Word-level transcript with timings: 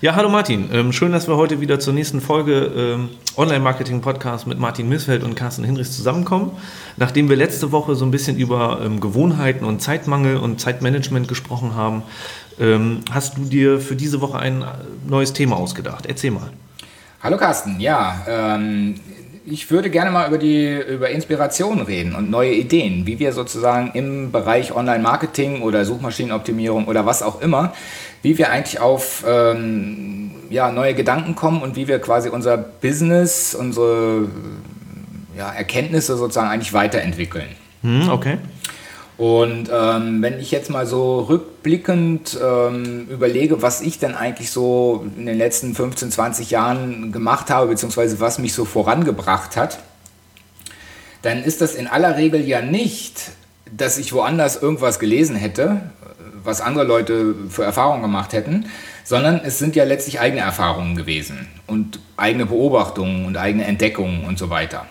Ja, 0.00 0.14
hallo 0.14 0.28
Martin. 0.28 0.70
Ähm, 0.72 0.92
schön, 0.92 1.10
dass 1.10 1.26
wir 1.26 1.36
heute 1.36 1.60
wieder 1.60 1.80
zur 1.80 1.92
nächsten 1.92 2.20
Folge 2.20 2.70
ähm, 2.76 3.08
Online-Marketing-Podcast 3.36 4.46
mit 4.46 4.56
Martin 4.56 4.88
Missfeld 4.88 5.24
und 5.24 5.34
Carsten 5.34 5.64
Hinrichs 5.64 5.96
zusammenkommen. 5.96 6.52
Nachdem 6.96 7.28
wir 7.28 7.34
letzte 7.34 7.72
Woche 7.72 7.96
so 7.96 8.04
ein 8.04 8.12
bisschen 8.12 8.36
über 8.36 8.80
ähm, 8.80 9.00
Gewohnheiten 9.00 9.64
und 9.64 9.82
Zeitmangel 9.82 10.36
und 10.36 10.60
Zeitmanagement 10.60 11.26
gesprochen 11.26 11.74
haben, 11.74 12.04
ähm, 12.60 13.00
hast 13.10 13.38
du 13.38 13.44
dir 13.46 13.80
für 13.80 13.96
diese 13.96 14.20
Woche 14.20 14.38
ein 14.38 14.64
neues 15.04 15.32
Thema 15.32 15.56
ausgedacht. 15.56 16.06
Erzähl 16.06 16.30
mal. 16.30 16.50
Hallo 17.20 17.36
Carsten, 17.36 17.80
ja, 17.80 18.24
ähm, 18.28 19.00
ich 19.50 19.70
würde 19.70 19.90
gerne 19.90 20.10
mal 20.10 20.28
über 20.28 20.38
die 20.38 20.78
über 20.88 21.10
Inspiration 21.10 21.80
reden 21.80 22.14
und 22.14 22.30
neue 22.30 22.52
Ideen, 22.52 23.06
wie 23.06 23.18
wir 23.18 23.32
sozusagen 23.32 23.90
im 23.94 24.30
Bereich 24.30 24.74
Online-Marketing 24.74 25.62
oder 25.62 25.84
Suchmaschinenoptimierung 25.84 26.86
oder 26.86 27.06
was 27.06 27.22
auch 27.22 27.40
immer, 27.40 27.72
wie 28.22 28.38
wir 28.38 28.50
eigentlich 28.50 28.80
auf 28.80 29.24
ähm, 29.26 30.30
ja, 30.50 30.70
neue 30.72 30.94
Gedanken 30.94 31.34
kommen 31.34 31.62
und 31.62 31.76
wie 31.76 31.88
wir 31.88 31.98
quasi 31.98 32.28
unser 32.28 32.56
Business, 32.56 33.54
unsere 33.54 34.28
ja, 35.36 35.50
Erkenntnisse 35.50 36.16
sozusagen 36.16 36.48
eigentlich 36.48 36.72
weiterentwickeln. 36.72 37.48
Hm, 37.82 38.08
okay. 38.08 38.38
Und 39.18 39.68
ähm, 39.72 40.22
wenn 40.22 40.38
ich 40.38 40.52
jetzt 40.52 40.70
mal 40.70 40.86
so 40.86 41.22
rückblickend 41.22 42.38
ähm, 42.40 43.08
überlege, 43.10 43.60
was 43.62 43.80
ich 43.80 43.98
denn 43.98 44.14
eigentlich 44.14 44.52
so 44.52 45.04
in 45.16 45.26
den 45.26 45.36
letzten 45.36 45.74
15, 45.74 46.12
20 46.12 46.50
Jahren 46.50 47.10
gemacht 47.10 47.50
habe, 47.50 47.66
beziehungsweise 47.66 48.20
was 48.20 48.38
mich 48.38 48.52
so 48.52 48.64
vorangebracht 48.64 49.56
hat, 49.56 49.80
dann 51.22 51.42
ist 51.42 51.60
das 51.60 51.74
in 51.74 51.88
aller 51.88 52.16
Regel 52.16 52.46
ja 52.46 52.62
nicht, 52.62 53.32
dass 53.76 53.98
ich 53.98 54.12
woanders 54.12 54.62
irgendwas 54.62 55.00
gelesen 55.00 55.34
hätte, 55.34 55.80
was 56.44 56.60
andere 56.60 56.84
Leute 56.84 57.34
für 57.50 57.64
Erfahrungen 57.64 58.02
gemacht 58.02 58.32
hätten, 58.32 58.66
sondern 59.02 59.40
es 59.44 59.58
sind 59.58 59.74
ja 59.74 59.82
letztlich 59.82 60.20
eigene 60.20 60.42
Erfahrungen 60.42 60.94
gewesen 60.94 61.48
und 61.66 61.98
eigene 62.16 62.46
Beobachtungen 62.46 63.26
und 63.26 63.36
eigene 63.36 63.64
Entdeckungen 63.64 64.26
und 64.26 64.38
so 64.38 64.48
weiter. 64.48 64.86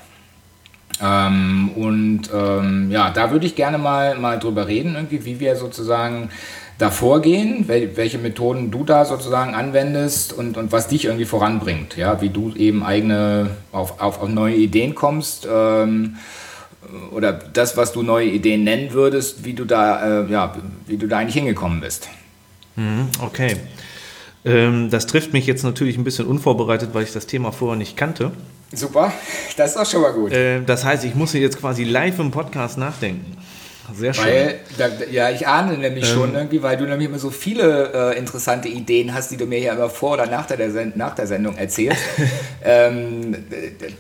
Ähm, 1.01 1.69
und 1.75 2.29
ähm, 2.33 2.89
ja, 2.91 3.09
da 3.09 3.31
würde 3.31 3.45
ich 3.45 3.55
gerne 3.55 3.77
mal, 3.77 4.17
mal 4.17 4.39
drüber 4.39 4.67
reden, 4.67 4.95
irgendwie, 4.95 5.25
wie 5.25 5.39
wir 5.39 5.55
sozusagen 5.55 6.29
da 6.77 6.91
vorgehen, 6.91 7.67
wel 7.67 7.97
welche 7.97 8.17
Methoden 8.19 8.69
du 8.69 8.83
da 8.83 9.05
sozusagen 9.05 9.55
anwendest 9.55 10.33
und, 10.33 10.57
und 10.57 10.71
was 10.71 10.87
dich 10.87 11.05
irgendwie 11.05 11.25
voranbringt, 11.25 11.97
ja, 11.97 12.21
wie 12.21 12.29
du 12.29 12.53
eben 12.55 12.83
eigene 12.83 13.49
auf, 13.71 13.99
auf, 13.99 14.21
auf 14.21 14.29
neue 14.29 14.55
Ideen 14.55 14.93
kommst 14.93 15.47
ähm, 15.51 16.17
oder 17.11 17.33
das, 17.33 17.77
was 17.77 17.93
du 17.93 18.03
neue 18.03 18.27
Ideen 18.27 18.63
nennen 18.63 18.93
würdest, 18.93 19.43
wie 19.43 19.53
du 19.53 19.65
da, 19.65 20.21
äh, 20.21 20.31
ja, 20.31 20.53
wie 20.85 20.97
du 20.97 21.07
da 21.07 21.17
eigentlich 21.17 21.35
hingekommen 21.35 21.81
bist. 21.81 22.09
Mhm, 22.75 23.07
okay. 23.21 23.57
Ähm, 24.47 24.89
das 24.89 25.07
trifft 25.07 25.33
mich 25.33 25.45
jetzt 25.45 25.63
natürlich 25.63 25.97
ein 25.97 26.03
bisschen 26.03 26.25
unvorbereitet, 26.25 26.89
weil 26.93 27.03
ich 27.03 27.11
das 27.11 27.27
Thema 27.27 27.51
vorher 27.51 27.77
nicht 27.77 27.97
kannte. 27.97 28.31
Super, 28.73 29.13
das 29.55 29.71
ist 29.71 29.77
doch 29.77 29.85
schon 29.85 30.01
mal 30.01 30.11
gut. 30.11 30.31
Äh, 30.31 30.61
das 30.61 30.83
heißt, 30.83 31.05
ich 31.05 31.15
muss 31.15 31.33
jetzt 31.33 31.59
quasi 31.59 31.83
live 31.83 32.19
im 32.19 32.31
Podcast 32.31 32.77
nachdenken. 32.77 33.37
Sehr 33.95 34.13
schön. 34.13 34.25
Weil, 34.25 34.59
da, 34.77 34.89
ja, 35.09 35.29
ich 35.29 35.47
ahne 35.47 35.77
nämlich 35.77 36.09
ähm, 36.09 36.13
schon 36.13 36.35
irgendwie, 36.35 36.61
weil 36.61 36.77
du 36.77 36.85
nämlich 36.85 37.07
immer 37.07 37.19
so 37.19 37.29
viele 37.29 38.13
äh, 38.13 38.17
interessante 38.17 38.67
Ideen 38.67 39.13
hast, 39.13 39.31
die 39.31 39.37
du 39.37 39.45
mir 39.45 39.59
ja 39.59 39.73
immer 39.73 39.89
vor 39.89 40.13
oder 40.13 40.25
nach 40.25 40.45
der, 40.45 40.57
nach 40.95 41.15
der 41.15 41.27
Sendung 41.27 41.57
erzählst. 41.57 42.01
ähm, 42.65 43.35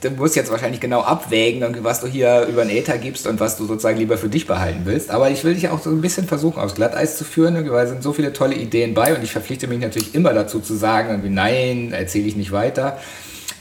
du 0.01 0.09
musst 0.11 0.35
jetzt 0.35 0.51
wahrscheinlich 0.51 0.81
genau 0.81 1.01
abwägen, 1.01 1.61
irgendwie, 1.61 1.83
was 1.83 2.01
du 2.01 2.07
hier 2.07 2.47
über 2.49 2.63
den 2.65 2.75
Äther 2.75 2.97
gibst 2.97 3.27
und 3.27 3.39
was 3.39 3.57
du 3.57 3.65
sozusagen 3.65 3.97
lieber 3.97 4.17
für 4.17 4.29
dich 4.29 4.45
behalten 4.47 4.81
willst. 4.85 5.09
Aber 5.09 5.29
ich 5.29 5.43
will 5.43 5.53
dich 5.53 5.69
auch 5.69 5.81
so 5.81 5.89
ein 5.89 6.01
bisschen 6.01 6.27
versuchen, 6.27 6.59
aufs 6.59 6.75
Glatteis 6.75 7.17
zu 7.17 7.23
führen, 7.23 7.55
irgendwie, 7.55 7.73
weil 7.73 7.85
es 7.85 7.91
sind 7.91 8.03
so 8.03 8.13
viele 8.13 8.33
tolle 8.33 8.55
Ideen 8.55 8.93
bei 8.93 9.15
und 9.15 9.23
ich 9.23 9.31
verpflichte 9.31 9.67
mich 9.67 9.79
natürlich 9.79 10.13
immer 10.13 10.33
dazu 10.33 10.59
zu 10.59 10.75
sagen, 10.75 11.09
irgendwie, 11.09 11.29
nein, 11.29 11.93
erzähle 11.93 12.27
ich 12.27 12.35
nicht 12.35 12.51
weiter. 12.51 12.97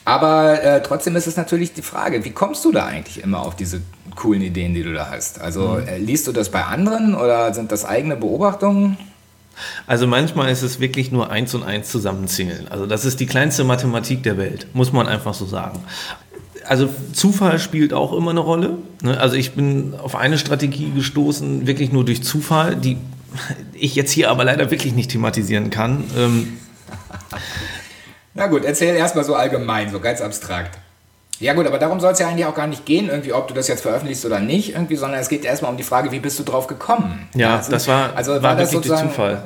Aber 0.06 0.62
äh, 0.62 0.82
trotzdem 0.82 1.16
ist 1.16 1.26
es 1.26 1.36
natürlich 1.36 1.72
die 1.72 1.82
Frage, 1.82 2.24
wie 2.24 2.30
kommst 2.30 2.64
du 2.64 2.70
da 2.70 2.86
eigentlich 2.86 3.24
immer 3.24 3.40
auf 3.40 3.56
diese 3.56 3.82
coolen 4.14 4.40
Ideen, 4.40 4.72
die 4.72 4.84
du 4.84 4.94
da 4.94 5.10
hast? 5.10 5.40
Also 5.40 5.80
mhm. 5.80 5.88
äh, 5.88 5.98
liest 5.98 6.28
du 6.28 6.32
das 6.32 6.48
bei 6.48 6.64
anderen 6.64 7.16
oder 7.16 7.52
sind 7.52 7.72
das 7.72 7.84
eigene 7.84 8.14
Beobachtungen? 8.14 8.96
Also 9.88 10.06
manchmal 10.06 10.48
ist 10.50 10.62
es 10.62 10.78
wirklich 10.78 11.10
nur 11.10 11.30
eins 11.30 11.54
und 11.54 11.64
eins 11.64 11.90
zusammenzählen. 11.90 12.68
Also 12.68 12.86
das 12.86 13.04
ist 13.04 13.18
die 13.18 13.26
kleinste 13.26 13.64
Mathematik 13.64 14.22
der 14.22 14.38
Welt, 14.38 14.68
muss 14.74 14.92
man 14.92 15.08
einfach 15.08 15.34
so 15.34 15.44
sagen. 15.44 15.80
Also 16.64 16.88
Zufall 17.12 17.58
spielt 17.58 17.92
auch 17.92 18.12
immer 18.12 18.30
eine 18.30 18.40
Rolle. 18.40 18.78
Ne? 19.02 19.18
Also 19.18 19.34
ich 19.34 19.54
bin 19.54 19.94
auf 20.00 20.14
eine 20.14 20.38
Strategie 20.38 20.92
gestoßen, 20.94 21.66
wirklich 21.66 21.90
nur 21.90 22.04
durch 22.04 22.22
Zufall, 22.22 22.76
die 22.76 22.96
ich 23.72 23.96
jetzt 23.96 24.12
hier 24.12 24.30
aber 24.30 24.44
leider 24.44 24.70
wirklich 24.70 24.94
nicht 24.94 25.10
thematisieren 25.10 25.70
kann. 25.70 26.04
Na 28.36 28.46
gut, 28.46 28.64
erzähl 28.64 28.94
erstmal 28.94 29.24
so 29.24 29.34
allgemein, 29.34 29.90
so 29.90 29.98
ganz 29.98 30.20
abstrakt. 30.20 30.78
Ja 31.40 31.54
gut, 31.54 31.66
aber 31.66 31.78
darum 31.78 32.00
soll 32.00 32.12
es 32.12 32.18
ja 32.18 32.28
eigentlich 32.28 32.46
auch 32.46 32.54
gar 32.54 32.66
nicht 32.66 32.86
gehen, 32.86 33.08
irgendwie, 33.08 33.32
ob 33.32 33.48
du 33.48 33.54
das 33.54 33.66
jetzt 33.66 33.80
veröffentlichst 33.80 34.24
oder 34.24 34.40
nicht, 34.40 34.74
irgendwie, 34.74 34.96
sondern 34.96 35.20
es 35.20 35.28
geht 35.28 35.44
erstmal 35.44 35.70
um 35.70 35.76
die 35.76 35.82
Frage, 35.82 36.12
wie 36.12 36.20
bist 36.20 36.38
du 36.38 36.42
drauf 36.42 36.66
gekommen? 36.66 37.28
Ja, 37.34 37.56
also, 37.56 37.70
das 37.70 37.88
war, 37.88 38.14
also 38.14 38.34
war, 38.34 38.42
war 38.42 38.56
das 38.56 38.70
sozusagen, 38.70 39.08
Zufall. 39.08 39.42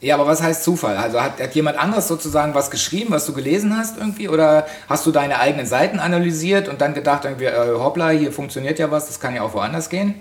Ja, 0.00 0.16
aber 0.16 0.26
was 0.26 0.42
heißt 0.42 0.64
Zufall? 0.64 0.96
Also 0.96 1.20
hat, 1.20 1.40
hat 1.40 1.54
jemand 1.54 1.78
anderes 1.78 2.08
sozusagen 2.08 2.54
was 2.54 2.72
geschrieben, 2.72 3.12
was 3.12 3.24
du 3.26 3.32
gelesen 3.32 3.76
hast 3.76 3.98
irgendwie? 3.98 4.28
Oder 4.28 4.66
hast 4.88 5.06
du 5.06 5.12
deine 5.12 5.38
eigenen 5.38 5.66
Seiten 5.66 6.00
analysiert 6.00 6.68
und 6.68 6.80
dann 6.80 6.94
gedacht, 6.94 7.24
irgendwie, 7.24 7.44
äh, 7.44 7.74
hoppla, 7.78 8.10
hier 8.10 8.32
funktioniert 8.32 8.80
ja 8.80 8.90
was, 8.90 9.06
das 9.06 9.20
kann 9.20 9.34
ja 9.34 9.42
auch 9.42 9.54
woanders 9.54 9.90
gehen? 9.90 10.16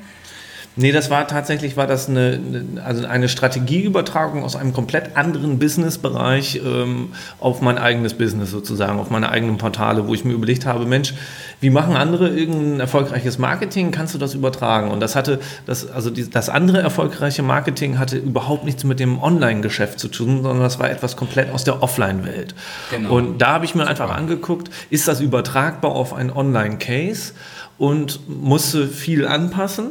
Nee, 0.78 0.94
das 0.94 1.10
war 1.10 1.28
tatsächlich 1.28 1.76
war 1.76 1.86
das 1.86 2.08
eine, 2.08 2.40
also 2.84 3.06
eine 3.06 3.28
Strategieübertragung 3.28 4.44
aus 4.44 4.56
einem 4.56 4.72
komplett 4.72 5.18
anderen 5.18 5.60
Businessbereich 5.60 6.62
ähm, 6.66 7.10
auf 7.42 7.62
mein 7.62 7.78
eigenes 7.78 8.14
Business 8.14 8.52
sozusagen, 8.52 8.98
auf 8.98 9.10
meine 9.10 9.30
eigenen 9.30 9.58
Portale, 9.58 10.08
wo 10.08 10.14
ich 10.14 10.24
mir 10.24 10.32
überlegt 10.32 10.66
habe, 10.66 10.86
Mensch, 10.86 11.14
wie 11.60 11.70
machen 11.70 11.98
andere 11.98 12.30
irgendein 12.30 12.80
erfolgreiches 12.80 13.38
Marketing? 13.38 13.92
Kannst 13.92 14.14
du 14.14 14.18
das 14.18 14.34
übertragen? 14.34 14.92
Und 14.92 15.02
das 15.02 15.18
hatte, 15.18 15.40
das, 15.66 15.92
also 15.92 16.10
die, 16.10 16.30
das 16.30 16.48
andere 16.48 16.80
erfolgreiche 16.80 17.44
Marketing 17.44 18.00
hatte 18.00 18.18
überhaupt 18.18 18.64
nichts 18.64 18.86
mit 18.86 19.02
dem 19.02 19.22
Online-Geschäft 19.22 20.00
zu 20.00 20.08
tun, 20.08 20.42
sondern 20.42 20.62
das 20.62 20.80
war 20.80 20.90
etwas 20.90 21.18
komplett 21.18 21.52
aus 21.52 21.66
der 21.66 21.84
Offline-Welt. 21.84 22.56
Genau. 22.92 23.14
Und 23.16 23.42
da 23.42 23.48
habe 23.48 23.66
ich 23.66 23.76
mir 23.76 23.88
einfach 23.88 24.10
angeguckt, 24.10 24.70
ist 24.90 25.10
das 25.10 25.20
übertragbar 25.20 25.92
auf 25.92 26.14
ein 26.14 26.32
Online-Case? 26.32 27.34
Und 27.78 28.20
musste 28.30 28.88
viel 28.88 29.26
anpassen 29.26 29.90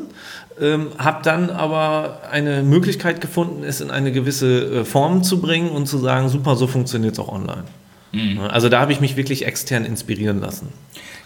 ähm, 0.60 0.88
habe 0.98 1.22
dann 1.22 1.50
aber 1.50 2.20
eine 2.30 2.62
Möglichkeit 2.62 3.20
gefunden, 3.20 3.64
es 3.64 3.80
in 3.80 3.90
eine 3.90 4.12
gewisse 4.12 4.80
äh, 4.80 4.84
Form 4.84 5.22
zu 5.22 5.40
bringen 5.40 5.70
und 5.70 5.86
zu 5.86 5.98
sagen, 5.98 6.28
super, 6.28 6.56
so 6.56 6.66
funktioniert 6.66 7.14
es 7.14 7.18
auch 7.18 7.28
online. 7.28 7.64
Mhm. 8.12 8.40
Also 8.40 8.68
da 8.68 8.80
habe 8.80 8.92
ich 8.92 9.00
mich 9.00 9.16
wirklich 9.16 9.46
extern 9.46 9.84
inspirieren 9.84 10.40
lassen. 10.40 10.68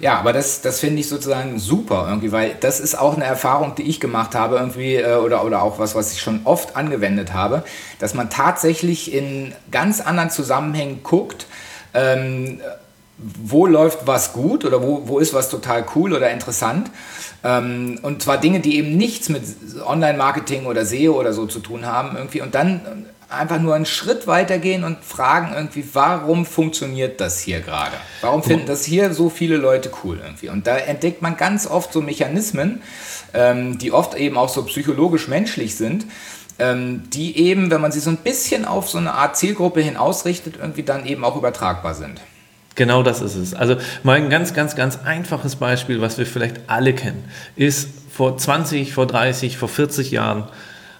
Ja, 0.00 0.18
aber 0.18 0.32
das, 0.32 0.60
das 0.60 0.80
finde 0.80 1.00
ich 1.00 1.08
sozusagen 1.08 1.58
super 1.58 2.06
irgendwie, 2.08 2.32
weil 2.32 2.56
das 2.60 2.80
ist 2.80 2.98
auch 2.98 3.14
eine 3.14 3.24
Erfahrung, 3.24 3.74
die 3.76 3.84
ich 3.84 4.00
gemacht 4.00 4.34
habe 4.34 4.56
irgendwie 4.56 4.96
äh, 4.96 5.16
oder, 5.16 5.44
oder 5.44 5.62
auch 5.62 5.78
was, 5.78 5.94
was 5.94 6.12
ich 6.12 6.20
schon 6.20 6.40
oft 6.44 6.76
angewendet 6.76 7.32
habe, 7.32 7.64
dass 8.00 8.12
man 8.12 8.28
tatsächlich 8.28 9.14
in 9.14 9.52
ganz 9.70 10.00
anderen 10.00 10.30
Zusammenhängen 10.30 11.02
guckt, 11.02 11.46
ähm, 11.94 12.60
wo 13.16 13.66
läuft 13.66 14.06
was 14.06 14.32
gut 14.32 14.64
oder 14.64 14.82
wo, 14.82 15.02
wo 15.06 15.18
ist 15.18 15.32
was 15.34 15.48
total 15.48 15.84
cool 15.94 16.12
oder 16.12 16.30
interessant 16.30 16.90
ähm, 17.44 17.98
und 18.02 18.22
zwar 18.22 18.38
Dinge, 18.38 18.60
die 18.60 18.78
eben 18.78 18.96
nichts 18.96 19.28
mit 19.28 19.42
Online-Marketing 19.84 20.64
oder 20.64 20.86
SEO 20.86 21.12
oder 21.12 21.34
so 21.34 21.46
zu 21.46 21.60
tun 21.60 21.84
haben 21.84 22.16
irgendwie. 22.16 22.40
Und 22.40 22.54
dann 22.54 23.06
einfach 23.28 23.60
nur 23.60 23.74
einen 23.74 23.86
Schritt 23.86 24.26
weitergehen 24.26 24.84
und 24.84 25.04
fragen 25.04 25.52
irgendwie, 25.54 25.84
warum 25.92 26.46
funktioniert 26.46 27.20
das 27.20 27.40
hier 27.40 27.60
gerade? 27.60 27.96
Warum 28.22 28.42
finden 28.42 28.66
das 28.66 28.84
hier 28.84 29.12
so 29.12 29.28
viele 29.28 29.56
Leute 29.56 29.90
cool 30.02 30.20
irgendwie? 30.22 30.48
Und 30.48 30.66
da 30.66 30.76
entdeckt 30.76 31.20
man 31.20 31.36
ganz 31.36 31.66
oft 31.66 31.92
so 31.92 32.00
Mechanismen, 32.00 32.82
ähm, 33.34 33.78
die 33.78 33.92
oft 33.92 34.14
eben 34.14 34.38
auch 34.38 34.48
so 34.48 34.62
psychologisch 34.64 35.28
menschlich 35.28 35.76
sind, 35.76 36.06
ähm, 36.58 37.02
die 37.10 37.36
eben, 37.38 37.70
wenn 37.70 37.80
man 37.80 37.92
sie 37.92 38.00
so 38.00 38.10
ein 38.10 38.18
bisschen 38.18 38.64
auf 38.64 38.88
so 38.88 38.98
eine 38.98 39.12
Art 39.12 39.36
Zielgruppe 39.36 39.80
hin 39.80 39.96
ausrichtet, 39.96 40.56
irgendwie 40.58 40.84
dann 40.84 41.04
eben 41.04 41.24
auch 41.24 41.36
übertragbar 41.36 41.94
sind. 41.94 42.20
Genau 42.74 43.02
das 43.02 43.20
ist 43.20 43.36
es. 43.36 43.54
Also 43.54 43.76
mal 44.02 44.16
ein 44.16 44.30
ganz, 44.30 44.54
ganz, 44.54 44.74
ganz 44.74 44.98
einfaches 45.04 45.56
Beispiel, 45.56 46.00
was 46.00 46.18
wir 46.18 46.26
vielleicht 46.26 46.60
alle 46.66 46.92
kennen, 46.92 47.24
ist 47.56 47.88
vor 48.10 48.36
20, 48.36 48.92
vor 48.92 49.06
30, 49.06 49.58
vor 49.58 49.68
40 49.68 50.10
Jahren 50.10 50.44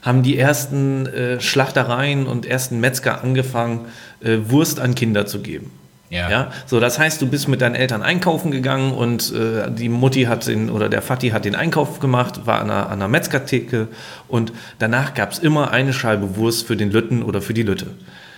haben 0.03 0.23
die 0.23 0.39
ersten 0.39 1.07
äh, 1.07 1.41
Schlachtereien 1.41 2.27
und 2.27 2.45
ersten 2.45 2.79
Metzger 2.79 3.23
angefangen, 3.25 3.87
äh, 4.23 4.37
Wurst 4.49 4.79
an 4.79 4.95
Kinder 4.95 5.27
zu 5.27 5.41
geben. 5.41 5.71
Ja. 6.11 6.31
ja. 6.31 6.53
So, 6.67 6.79
das 6.79 6.99
heißt, 6.99 7.21
du 7.23 7.27
bist 7.27 7.49
mit 7.49 7.61
deinen 7.61 7.75
Eltern 7.75 8.03
einkaufen 8.03 8.51
gegangen 8.51 8.93
und 8.93 9.33
äh, 9.33 9.71
die 9.71 9.89
Mutti 9.89 10.25
hat 10.25 10.47
den 10.47 10.71
oder 10.71 10.89
der 10.89 11.03
Vati 11.03 11.31
hat 11.31 11.45
den 11.45 11.55
Einkauf 11.55 11.99
gemacht, 11.99 12.47
war 12.47 12.61
an 12.61 12.71
einer, 12.71 12.87
an 12.87 12.93
einer 12.93 13.09
Metzgertheke 13.09 13.89
und 14.29 14.53
danach 14.79 15.15
gab 15.15 15.33
es 15.33 15.39
immer 15.39 15.71
eine 15.71 15.93
Scheibe 15.93 16.37
Wurst 16.37 16.67
für 16.67 16.77
den 16.77 16.91
Lütten 16.91 17.23
oder 17.23 17.41
für 17.41 17.55
die 17.55 17.63
Lütte. 17.63 17.87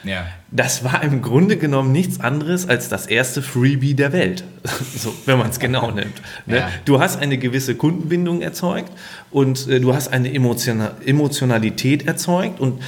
Ja. 0.06 0.26
Das 0.50 0.84
war 0.84 1.02
im 1.02 1.22
Grunde 1.22 1.56
genommen 1.56 1.92
nichts 1.92 2.20
anderes 2.20 2.68
als 2.68 2.88
das 2.88 3.06
erste 3.06 3.42
Freebie 3.42 3.94
der 3.94 4.12
Welt, 4.12 4.44
so, 4.96 5.12
wenn 5.26 5.38
man 5.38 5.50
es 5.50 5.58
genau 5.58 5.90
nimmt. 5.90 6.22
Ne? 6.46 6.58
Ja. 6.58 6.70
Du 6.84 7.00
hast 7.00 7.20
eine 7.20 7.38
gewisse 7.38 7.74
Kundenbindung 7.74 8.40
erzeugt 8.40 8.92
und 9.30 9.68
äh, 9.68 9.80
du 9.80 9.94
hast 9.94 10.08
eine 10.08 10.32
Emotional 10.32 10.94
Emotionalität 11.04 12.06
erzeugt 12.06 12.60
und 12.60 12.80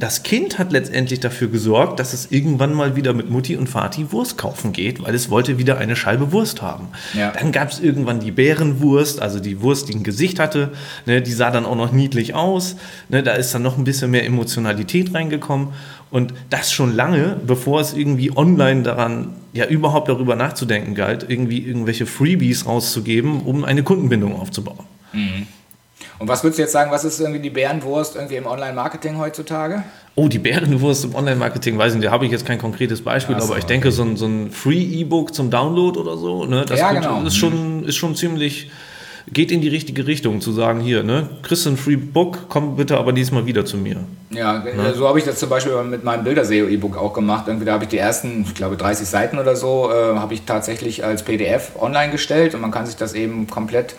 das 0.00 0.22
Kind 0.22 0.58
hat 0.58 0.72
letztendlich 0.72 1.20
dafür 1.20 1.48
gesorgt, 1.48 2.00
dass 2.00 2.14
es 2.14 2.32
irgendwann 2.32 2.72
mal 2.72 2.96
wieder 2.96 3.12
mit 3.12 3.28
Mutti 3.28 3.56
und 3.56 3.68
Vati 3.68 4.10
Wurst 4.12 4.38
kaufen 4.38 4.72
geht, 4.72 5.02
weil 5.02 5.14
es 5.14 5.28
wollte 5.28 5.58
wieder 5.58 5.76
eine 5.76 5.94
Scheibe 5.94 6.32
Wurst 6.32 6.62
haben. 6.62 6.88
Ja. 7.12 7.32
Dann 7.32 7.52
gab 7.52 7.70
es 7.70 7.80
irgendwann 7.80 8.18
die 8.18 8.30
Bärenwurst, 8.30 9.20
also 9.20 9.40
die 9.40 9.60
Wurst, 9.60 9.90
die 9.90 9.94
ein 9.94 10.02
Gesicht 10.02 10.38
hatte. 10.38 10.72
Ne, 11.04 11.20
die 11.20 11.32
sah 11.32 11.50
dann 11.50 11.66
auch 11.66 11.76
noch 11.76 11.92
niedlich 11.92 12.34
aus. 12.34 12.76
Ne, 13.10 13.22
da 13.22 13.32
ist 13.32 13.54
dann 13.54 13.62
noch 13.62 13.76
ein 13.76 13.84
bisschen 13.84 14.10
mehr 14.10 14.24
Emotionalität 14.24 15.14
reingekommen. 15.14 15.68
Und 16.10 16.34
das 16.50 16.72
schon 16.72 16.94
lange, 16.94 17.36
bevor 17.46 17.80
es 17.80 17.92
irgendwie 17.92 18.36
online 18.36 18.82
daran, 18.82 19.34
ja 19.52 19.66
überhaupt 19.66 20.08
darüber 20.08 20.36
nachzudenken 20.36 20.94
galt, 20.94 21.26
irgendwie 21.28 21.58
irgendwelche 21.58 22.06
Freebies 22.06 22.66
rauszugeben, 22.66 23.42
um 23.42 23.64
eine 23.64 23.82
Kundenbindung 23.82 24.38
aufzubauen. 24.38 24.86
Mhm. 25.12 25.46
Und 26.18 26.28
was 26.28 26.42
würdest 26.44 26.58
du 26.58 26.62
jetzt 26.62 26.72
sagen, 26.72 26.90
was 26.90 27.04
ist 27.04 27.18
irgendwie 27.18 27.40
die 27.40 27.50
Bärenwurst 27.50 28.14
irgendwie 28.14 28.36
im 28.36 28.46
Online-Marketing 28.46 29.18
heutzutage? 29.18 29.84
Oh, 30.16 30.28
die 30.28 30.38
Bärenwurst 30.38 31.04
im 31.04 31.14
Online-Marketing, 31.14 31.78
weiß 31.78 31.92
ich 31.92 31.98
nicht, 31.98 32.08
da 32.08 32.12
habe 32.12 32.26
ich 32.26 32.32
jetzt 32.32 32.44
kein 32.44 32.58
konkretes 32.58 33.02
Beispiel, 33.02 33.36
Achso, 33.36 33.46
aber 33.46 33.56
ich 33.56 33.64
okay. 33.64 33.74
denke, 33.74 33.90
so 33.90 34.02
ein, 34.02 34.16
so 34.16 34.26
ein 34.26 34.50
Free-E-Book 34.50 35.34
zum 35.34 35.50
Download 35.50 35.98
oder 35.98 36.18
so, 36.18 36.44
ne, 36.44 36.64
das 36.66 36.78
ja, 36.78 36.92
genau. 36.92 37.22
ist, 37.22 37.36
schon, 37.36 37.84
ist 37.84 37.96
schon 37.96 38.14
ziemlich, 38.16 38.70
geht 39.32 39.52
in 39.52 39.60
die 39.60 39.68
richtige 39.68 40.06
Richtung, 40.06 40.40
zu 40.40 40.52
sagen, 40.52 40.80
hier, 40.80 41.02
ne, 41.02 41.28
kriegst 41.42 41.66
du 41.66 41.70
ein 41.70 41.76
Free-Book, 41.76 42.46
komm 42.48 42.76
bitte 42.76 42.98
aber 42.98 43.12
diesmal 43.12 43.46
wieder 43.46 43.64
zu 43.64 43.76
mir. 43.76 43.96
Ja, 44.30 44.58
ne? 44.58 44.94
so 44.94 45.08
habe 45.08 45.18
ich 45.18 45.24
das 45.24 45.38
zum 45.38 45.48
Beispiel 45.48 45.72
mit 45.84 46.04
meinem 46.04 46.24
Bilder-SEO-E-Book 46.24 46.96
auch 46.96 47.12
gemacht. 47.12 47.44
Irgendwie 47.46 47.66
da 47.66 47.72
habe 47.72 47.84
ich 47.84 47.90
die 47.90 47.98
ersten, 47.98 48.42
ich 48.46 48.54
glaube 48.54 48.76
30 48.76 49.06
Seiten 49.06 49.38
oder 49.38 49.56
so, 49.56 49.90
äh, 49.90 50.16
habe 50.16 50.34
ich 50.34 50.42
tatsächlich 50.42 51.04
als 51.04 51.24
PDF 51.24 51.72
online 51.80 52.12
gestellt 52.12 52.54
und 52.54 52.60
man 52.60 52.70
kann 52.70 52.86
sich 52.86 52.96
das 52.96 53.14
eben 53.14 53.46
komplett 53.48 53.94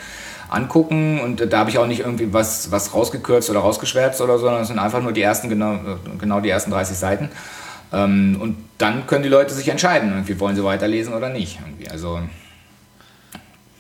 angucken 0.50 1.22
und 1.22 1.52
da 1.52 1.60
habe 1.60 1.70
ich 1.70 1.78
auch 1.78 1.88
nicht 1.88 2.02
irgendwie 2.02 2.34
was, 2.34 2.72
was 2.72 2.94
rausgekürzt 2.94 3.50
oder 3.50 3.60
rausgeschwärzt 3.60 4.20
oder 4.20 4.38
so, 4.38 4.46
sondern 4.46 4.62
es 4.64 4.68
sind 4.68 4.80
einfach 4.80 5.02
nur 5.02 5.14
die 5.14 5.22
ersten, 5.22 5.48
genau, 5.48 5.80
genau 6.20 6.42
die 6.42 6.50
ersten 6.50 6.72
30 6.72 6.98
Seiten. 6.98 7.30
Ähm, 7.94 8.38
und 8.40 8.58
dann 8.78 9.08
können 9.08 9.24
die 9.24 9.30
Leute 9.30 9.54
sich 9.54 9.68
entscheiden, 9.70 10.10
irgendwie 10.10 10.40
wollen 10.40 10.56
sie 10.56 10.64
weiterlesen 10.64 11.14
oder 11.14 11.30
nicht. 11.30 11.60
Irgendwie. 11.66 11.90
Also 11.90 12.20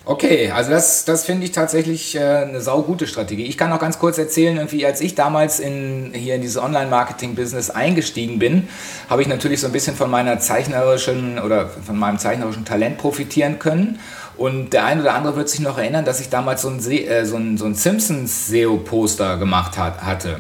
Okay, 0.04 0.50
also 0.50 0.72
das, 0.72 1.06
das 1.06 1.26
finde 1.26 1.46
ich 1.46 1.52
tatsächlich 1.52 2.16
äh, 2.16 2.20
eine 2.20 2.60
saugute 2.60 3.06
Strategie. 3.06 3.46
Ich 3.46 3.56
kann 3.56 3.70
noch 3.70 3.80
ganz 3.80 4.00
kurz 4.00 4.18
erzählen, 4.18 4.58
irgendwie 4.58 4.84
als 4.84 5.00
ich 5.00 5.14
damals 5.14 5.60
in, 5.60 6.12
hier 6.16 6.36
in 6.36 6.42
dieses 6.42 6.58
Online-Marketing-Business 6.58 7.70
eingestiegen 7.70 8.40
bin, 8.40 8.68
habe 9.10 9.22
ich 9.22 9.28
natürlich 9.28 9.62
so 9.62 9.68
ein 9.68 9.74
bisschen 9.74 9.96
von 9.96 10.10
meiner 10.10 10.40
zeichnerischen 10.40 11.38
oder 11.38 11.68
von 11.68 12.00
meinem 12.00 12.18
zeichnerischen 12.18 12.66
Talent 12.66 12.98
profitieren 12.98 13.60
können 13.60 14.00
und 14.38 14.74
der 14.74 14.86
eine 14.86 15.02
oder 15.02 15.14
andere 15.14 15.36
wird 15.36 15.50
sich 15.50 15.60
noch 15.60 15.78
erinnern, 15.78 16.04
dass 16.04 16.20
ich 16.20 16.30
damals 16.30 16.64
so 16.64 16.70
ein, 16.70 16.80
äh, 16.80 17.24
so 17.24 17.38
ein, 17.38 17.60
so 17.60 17.66
ein 17.66 17.76
Simpsons-SEO-Poster 17.76 19.38
gemacht 19.38 19.78
hat, 19.78 20.04
hatte. 20.04 20.40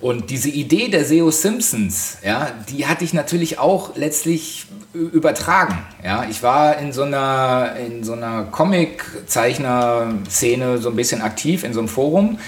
Und 0.00 0.30
diese 0.30 0.48
Idee 0.48 0.88
der 0.88 1.04
SEO 1.04 1.30
Simpsons, 1.30 2.16
ja, 2.24 2.48
die 2.70 2.86
hatte 2.86 3.04
ich 3.04 3.12
natürlich 3.12 3.58
auch 3.58 3.96
letztlich 3.96 4.64
übertragen. 4.94 5.76
Ja, 6.02 6.24
ich 6.28 6.42
war 6.42 6.78
in 6.78 6.94
so 6.94 7.02
einer, 7.02 7.76
in 7.76 8.02
so 8.02 8.14
einer 8.14 8.44
Comic-Zeichner-Szene 8.44 10.78
so 10.78 10.88
ein 10.88 10.96
bisschen 10.96 11.20
aktiv 11.20 11.64
in 11.64 11.74
so 11.74 11.80
einem 11.80 11.88
Forum. 11.88 12.38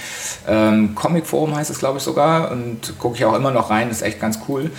Ähm, 0.49 0.95
Comic-Forum 0.95 1.55
heißt 1.55 1.71
es, 1.71 1.79
glaube 1.79 1.99
ich, 1.99 2.05
sogar. 2.05 2.51
Und 2.51 2.99
gucke 2.99 3.17
ich 3.17 3.27
auch 3.27 3.35
immer 3.35 3.51
noch 3.51 3.69
rein, 3.69 3.91
ist 3.91 4.01
echt 4.01 4.19
ganz 4.19 4.39
cool. 4.49 4.71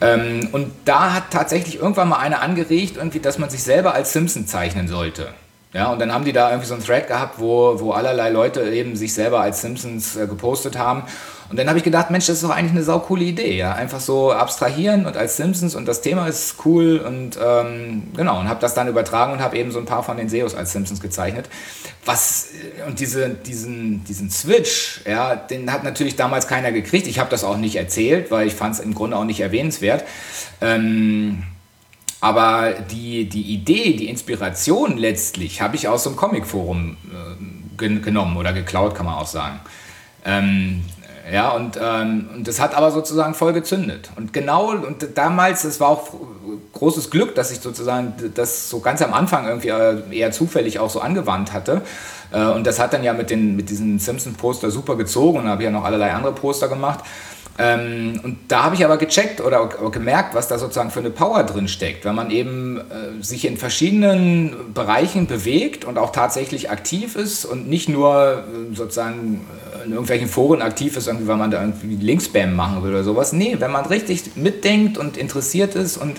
Ähm, 0.00 0.48
und 0.52 0.70
da 0.84 1.14
hat 1.14 1.30
tatsächlich 1.30 1.80
irgendwann 1.80 2.10
mal 2.10 2.18
einer 2.18 2.42
angeregt, 2.42 2.98
irgendwie, 2.98 3.20
dass 3.20 3.38
man 3.38 3.48
sich 3.50 3.62
selber 3.62 3.94
als 3.94 4.12
Simpson 4.12 4.46
zeichnen 4.46 4.86
sollte. 4.86 5.28
Ja, 5.72 5.92
und 5.92 5.98
dann 5.98 6.14
haben 6.14 6.24
die 6.24 6.32
da 6.32 6.50
irgendwie 6.50 6.66
so 6.66 6.74
einen 6.74 6.84
Thread 6.84 7.08
gehabt, 7.08 7.38
wo, 7.38 7.78
wo 7.78 7.92
allerlei 7.92 8.30
Leute 8.30 8.62
eben 8.70 8.96
sich 8.96 9.12
selber 9.12 9.40
als 9.40 9.60
Simpsons 9.60 10.16
äh, 10.16 10.26
gepostet 10.26 10.78
haben. 10.78 11.02
Und 11.50 11.58
dann 11.58 11.68
habe 11.68 11.78
ich 11.78 11.84
gedacht, 11.84 12.10
Mensch, 12.10 12.26
das 12.26 12.36
ist 12.36 12.44
doch 12.44 12.50
eigentlich 12.50 12.72
eine 12.72 12.82
saukoole 12.82 13.24
Idee, 13.24 13.56
ja. 13.56 13.72
Einfach 13.72 14.00
so 14.00 14.32
abstrahieren 14.32 15.06
und 15.06 15.16
als 15.16 15.36
Simpsons 15.38 15.74
und 15.74 15.86
das 15.86 16.02
Thema 16.02 16.26
ist 16.26 16.56
cool 16.64 16.98
und 16.98 17.38
ähm, 17.42 18.08
genau, 18.14 18.38
und 18.38 18.48
habe 18.48 18.60
das 18.60 18.74
dann 18.74 18.86
übertragen 18.86 19.32
und 19.32 19.40
habe 19.40 19.56
eben 19.56 19.70
so 19.70 19.78
ein 19.78 19.86
paar 19.86 20.02
von 20.02 20.18
den 20.18 20.28
SEOs 20.28 20.54
als 20.54 20.72
Simpsons 20.72 21.00
gezeichnet. 21.00 21.48
Was, 22.04 22.48
und 22.86 23.00
diese, 23.00 23.30
diesen, 23.30 24.04
diesen 24.04 24.30
Switch, 24.30 25.00
ja, 25.06 25.36
den 25.36 25.72
hat 25.72 25.84
natürlich 25.84 26.16
damals 26.16 26.48
keiner 26.48 26.70
gekriegt. 26.70 27.06
Ich 27.06 27.18
habe 27.18 27.30
das 27.30 27.44
auch 27.44 27.56
nicht 27.56 27.76
erzählt, 27.76 28.30
weil 28.30 28.46
ich 28.46 28.54
fand 28.54 28.74
es 28.74 28.80
im 28.80 28.94
Grunde 28.94 29.16
auch 29.16 29.24
nicht 29.24 29.40
erwähnenswert. 29.40 30.04
Ähm, 30.60 31.44
aber 32.20 32.72
die, 32.90 33.28
die 33.28 33.42
Idee, 33.52 33.94
die 33.94 34.08
Inspiration 34.08 34.96
letztlich 34.96 35.60
habe 35.60 35.76
ich 35.76 35.88
aus 35.88 36.02
so 36.02 36.10
einem 36.10 36.16
Comicforum 36.16 36.96
äh, 37.78 37.88
genommen 38.00 38.36
oder 38.36 38.52
geklaut, 38.52 38.94
kann 38.94 39.06
man 39.06 39.14
auch 39.14 39.26
sagen. 39.26 39.60
Ähm, 40.24 40.82
ja, 41.32 41.50
und, 41.50 41.78
ähm, 41.82 42.28
und 42.34 42.48
das 42.48 42.60
hat 42.60 42.74
aber 42.74 42.90
sozusagen 42.90 43.34
voll 43.34 43.52
gezündet. 43.52 44.10
Und 44.16 44.32
genau, 44.32 44.70
und 44.70 45.06
damals, 45.14 45.62
das 45.62 45.80
war 45.80 45.88
auch 45.88 46.08
großes 46.72 47.10
Glück, 47.10 47.34
dass 47.34 47.50
ich 47.50 47.60
sozusagen 47.60 48.14
das 48.34 48.70
so 48.70 48.80
ganz 48.80 49.02
am 49.02 49.12
Anfang 49.12 49.46
irgendwie 49.46 49.68
äh, 49.68 50.02
eher 50.10 50.30
zufällig 50.30 50.78
auch 50.78 50.90
so 50.90 51.00
angewandt 51.00 51.52
hatte. 51.52 51.82
Äh, 52.30 52.46
und 52.46 52.66
das 52.66 52.78
hat 52.78 52.92
dann 52.92 53.04
ja 53.04 53.12
mit, 53.12 53.30
den, 53.30 53.56
mit 53.56 53.70
diesem 53.70 53.98
Simpsons-Poster 53.98 54.70
super 54.70 54.96
gezogen 54.96 55.38
und 55.38 55.48
habe 55.48 55.64
ja 55.64 55.70
noch 55.70 55.84
allerlei 55.84 56.12
andere 56.12 56.32
Poster 56.32 56.68
gemacht. 56.68 57.00
Ähm, 57.60 58.20
und 58.22 58.38
da 58.46 58.62
habe 58.62 58.76
ich 58.76 58.84
aber 58.84 58.98
gecheckt 58.98 59.40
oder 59.40 59.68
gemerkt, 59.90 60.36
was 60.36 60.46
da 60.46 60.58
sozusagen 60.58 60.92
für 60.92 61.00
eine 61.00 61.10
Power 61.10 61.42
drin 61.42 61.66
steckt, 61.66 62.04
wenn 62.04 62.14
man 62.14 62.30
eben 62.30 62.78
äh, 62.78 63.20
sich 63.20 63.44
in 63.44 63.56
verschiedenen 63.56 64.72
Bereichen 64.74 65.26
bewegt 65.26 65.84
und 65.84 65.98
auch 65.98 66.12
tatsächlich 66.12 66.70
aktiv 66.70 67.16
ist 67.16 67.44
und 67.44 67.68
nicht 67.68 67.88
nur 67.88 68.44
äh, 68.44 68.76
sozusagen 68.76 69.44
äh, 69.74 69.86
in 69.86 69.90
irgendwelchen 69.90 70.28
Foren 70.28 70.62
aktiv 70.62 70.96
ist, 70.96 71.08
irgendwie, 71.08 71.26
weil 71.26 71.36
man 71.36 71.50
da 71.50 71.60
irgendwie 71.60 71.96
Linkspam 71.96 72.54
machen 72.54 72.84
will 72.84 72.90
oder 72.90 73.02
sowas. 73.02 73.32
Nee, 73.32 73.56
wenn 73.58 73.72
man 73.72 73.86
richtig 73.86 74.36
mitdenkt 74.36 74.96
und 74.96 75.16
interessiert 75.16 75.74
ist 75.74 75.96
und 75.96 76.16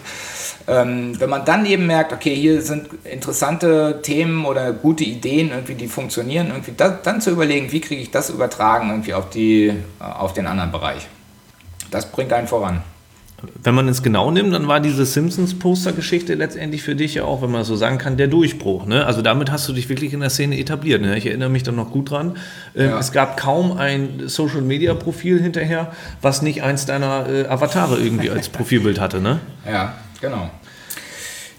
ähm, 0.68 1.18
wenn 1.22 1.30
man 1.30 1.46
dann 1.46 1.66
eben 1.66 1.88
merkt, 1.88 2.12
okay, 2.12 2.36
hier 2.36 2.62
sind 2.62 2.90
interessante 3.06 4.02
Themen 4.04 4.44
oder 4.44 4.74
gute 4.74 5.06
Ideen, 5.06 5.52
irgendwie, 5.52 5.76
die 5.76 5.88
funktionieren, 5.88 6.48
irgendwie 6.48 6.74
da, 6.76 6.90
dann 6.90 7.22
zu 7.22 7.32
überlegen, 7.32 7.72
wie 7.72 7.80
kriege 7.80 8.02
ich 8.02 8.12
das 8.12 8.30
übertragen 8.30 8.90
irgendwie 8.90 9.14
auf, 9.14 9.30
die, 9.30 9.68
äh, 9.68 9.74
auf 10.00 10.34
den 10.34 10.46
anderen 10.46 10.74
Bereich 10.74 11.08
das 11.92 12.12
bringt 12.12 12.34
einen 12.34 12.48
voran. 12.48 12.82
Wenn 13.64 13.76
man 13.76 13.88
es 13.88 14.04
genau 14.04 14.32
nimmt, 14.32 14.54
dann 14.54 14.68
war 14.68 14.80
diese 14.80 15.06
Simpsons-Poster-Geschichte 15.06 16.34
letztendlich 16.36 16.84
für 16.84 16.96
dich 16.96 17.16
ja 17.16 17.24
auch, 17.24 17.42
wenn 17.42 17.52
man 17.52 17.64
so 17.64 17.76
sagen 17.76 17.98
kann, 17.98 18.18
der 18.18 18.28
Durchbruch. 18.28 18.86
Ne? 18.86 19.06
Also 19.06 19.22
damit 19.22 19.52
hast 19.52 19.68
du 19.70 19.74
dich 19.74 19.88
wirklich 19.90 20.14
in 20.14 20.20
der 20.20 20.30
Szene 20.30 20.60
etabliert. 20.60 21.02
Ne? 21.02 21.18
Ich 21.18 21.26
erinnere 21.26 21.50
mich 21.50 21.64
da 21.64 21.72
noch 21.72 21.92
gut 21.92 22.12
dran. 22.12 22.38
Ähm, 22.76 22.90
ja. 22.90 23.00
Es 23.00 23.12
gab 23.12 23.38
kaum 23.38 23.78
ein 23.78 24.24
Social-Media-Profil 24.26 25.42
hinterher, 25.42 25.92
was 26.22 26.42
nicht 26.42 26.64
eins 26.64 26.86
deiner 26.86 27.30
äh, 27.30 27.48
Avatare 27.48 27.98
irgendwie 27.98 28.30
als 28.30 28.50
Profilbild 28.50 29.00
hatte. 29.00 29.22
Ne? 29.22 29.40
Ja, 29.66 29.94
genau. 30.20 30.50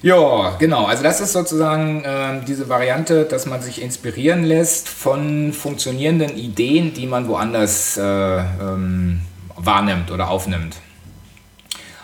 Ja, 0.03 0.57
genau. 0.59 0.87
Also 0.87 1.03
das 1.03 1.21
ist 1.21 1.33
sozusagen 1.33 2.05
äh, 2.05 2.41
diese 2.47 2.69
Variante, 2.71 3.25
dass 3.25 3.45
man 3.45 3.61
sich 3.61 3.83
inspirieren 3.83 4.45
lässt 4.45 4.89
von 4.89 5.53
funktionierenden 5.53 6.37
Ideen, 6.37 6.95
die 6.95 7.07
man 7.07 7.29
woanders 7.29 7.99
äh, 7.99 8.03
ähm, 8.03 9.21
wahrnimmt 9.65 10.11
oder 10.11 10.31
aufnimmt. 10.31 10.77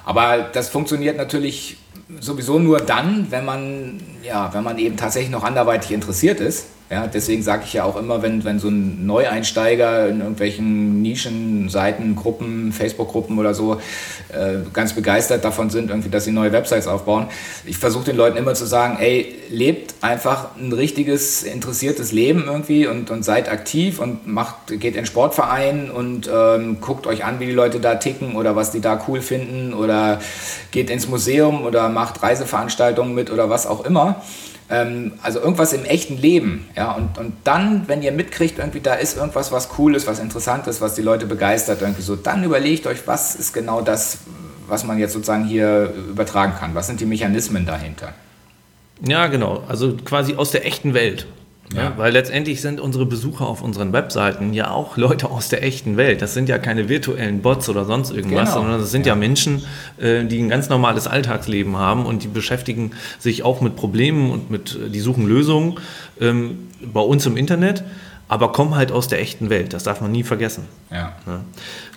Aber 0.04 0.38
das 0.38 0.68
funktioniert 0.68 1.16
natürlich 1.16 1.78
sowieso 2.20 2.58
nur 2.58 2.80
dann, 2.80 3.30
wenn 3.30 3.44
man, 3.44 4.00
ja, 4.22 4.52
wenn 4.54 4.62
man 4.62 4.78
eben 4.78 4.96
tatsächlich 4.96 5.30
noch 5.30 5.42
anderweitig 5.42 5.90
interessiert 5.90 6.40
ist. 6.40 6.66
Ja, 6.88 7.08
deswegen 7.08 7.42
sage 7.42 7.64
ich 7.66 7.72
ja 7.72 7.82
auch 7.82 7.96
immer, 7.96 8.22
wenn, 8.22 8.44
wenn 8.44 8.60
so 8.60 8.68
ein 8.68 9.06
Neueinsteiger 9.06 10.08
in 10.08 10.20
irgendwelchen 10.20 11.02
Nischenseiten, 11.02 12.14
Gruppen, 12.14 12.70
Facebook-Gruppen 12.70 13.40
oder 13.40 13.54
so 13.54 13.80
äh, 14.28 14.58
ganz 14.72 14.92
begeistert 14.92 15.44
davon 15.44 15.68
sind, 15.68 15.90
irgendwie, 15.90 16.10
dass 16.10 16.26
sie 16.26 16.30
neue 16.30 16.52
Websites 16.52 16.86
aufbauen. 16.86 17.26
Ich 17.64 17.78
versuche 17.78 18.04
den 18.04 18.16
Leuten 18.16 18.36
immer 18.36 18.54
zu 18.54 18.66
sagen, 18.66 18.98
ey, 19.00 19.34
lebt 19.50 19.96
einfach 20.00 20.50
ein 20.60 20.72
richtiges, 20.72 21.42
interessiertes 21.42 22.12
Leben 22.12 22.44
irgendwie 22.46 22.86
und, 22.86 23.10
und 23.10 23.24
seid 23.24 23.50
aktiv 23.50 23.98
und 23.98 24.28
macht, 24.28 24.78
geht 24.78 24.94
in 24.94 25.06
Sportverein 25.06 25.90
und 25.90 26.30
ähm, 26.32 26.80
guckt 26.80 27.08
euch 27.08 27.24
an, 27.24 27.40
wie 27.40 27.46
die 27.46 27.52
Leute 27.52 27.80
da 27.80 27.96
ticken 27.96 28.36
oder 28.36 28.54
was 28.54 28.70
die 28.70 28.80
da 28.80 29.02
cool 29.08 29.20
finden 29.20 29.74
oder 29.74 30.20
geht 30.70 30.88
ins 30.90 31.08
Museum 31.08 31.64
oder 31.64 31.88
macht 31.88 32.22
Reiseveranstaltungen 32.22 33.12
mit 33.12 33.32
oder 33.32 33.50
was 33.50 33.66
auch 33.66 33.84
immer 33.84 34.22
ähm, 34.68 35.12
also 35.22 35.40
irgendwas 35.40 35.72
im 35.72 35.84
echten 35.84 36.16
Leben. 36.16 36.68
Ja? 36.76 36.92
Und, 36.92 37.18
und 37.18 37.34
dann, 37.44 37.88
wenn 37.88 38.02
ihr 38.02 38.12
mitkriegt, 38.12 38.58
irgendwie 38.58 38.80
da 38.80 38.94
ist 38.94 39.16
irgendwas, 39.16 39.52
was 39.52 39.70
cool 39.78 39.94
ist, 39.94 40.06
was 40.06 40.18
interessant 40.18 40.66
ist, 40.66 40.80
was 40.80 40.94
die 40.94 41.02
Leute 41.02 41.26
begeistert, 41.26 41.82
irgendwie 41.82 42.02
so, 42.02 42.16
dann 42.16 42.42
überlegt 42.44 42.86
euch, 42.86 43.06
was 43.06 43.34
ist 43.34 43.52
genau 43.52 43.80
das, 43.80 44.18
was 44.66 44.84
man 44.84 44.98
jetzt 44.98 45.12
sozusagen 45.12 45.44
hier 45.44 45.92
übertragen 46.08 46.54
kann. 46.58 46.74
Was 46.74 46.86
sind 46.88 47.00
die 47.00 47.06
Mechanismen 47.06 47.66
dahinter? 47.66 48.12
Ja, 49.06 49.26
genau. 49.26 49.62
Also 49.68 49.96
quasi 50.04 50.34
aus 50.34 50.50
der 50.50 50.66
echten 50.66 50.94
Welt. 50.94 51.26
Ja. 51.74 51.82
ja. 51.82 51.92
weil 51.96 52.12
letztendlich 52.12 52.60
sind 52.60 52.80
unsere 52.80 53.06
Besucher 53.06 53.46
auf 53.46 53.62
unseren 53.62 53.92
Webseiten 53.92 54.52
ja 54.52 54.70
auch 54.70 54.96
Leute 54.96 55.30
aus 55.30 55.48
der 55.48 55.62
echten 55.62 55.96
Welt. 55.96 56.22
Das 56.22 56.34
sind 56.34 56.48
ja 56.48 56.58
keine 56.58 56.88
virtuellen 56.88 57.42
Bots 57.42 57.68
oder 57.68 57.84
sonst 57.84 58.10
irgendwas, 58.10 58.50
genau. 58.50 58.62
sondern 58.62 58.80
das 58.80 58.90
sind 58.90 59.06
ja, 59.06 59.12
ja 59.12 59.18
Menschen, 59.18 59.64
äh, 59.98 60.24
die 60.24 60.38
ein 60.38 60.48
ganz 60.48 60.68
normales 60.68 61.06
Alltagsleben 61.06 61.76
haben 61.76 62.06
und 62.06 62.22
die 62.22 62.28
beschäftigen 62.28 62.92
sich 63.18 63.42
auch 63.42 63.60
mit 63.60 63.76
Problemen 63.76 64.30
und 64.30 64.50
mit, 64.50 64.78
die 64.92 65.00
suchen 65.00 65.26
Lösungen 65.26 65.78
ähm, 66.20 66.68
bei 66.82 67.00
uns 67.00 67.26
im 67.26 67.36
Internet. 67.36 67.84
aber 68.28 68.52
kommen 68.52 68.74
halt 68.74 68.92
aus 68.92 69.08
der 69.08 69.20
echten 69.20 69.50
Welt. 69.50 69.72
Das 69.72 69.84
darf 69.84 70.00
man 70.00 70.10
nie 70.12 70.24
vergessen. 70.24 70.64
Ja. 70.90 71.14
Ja. 71.26 71.40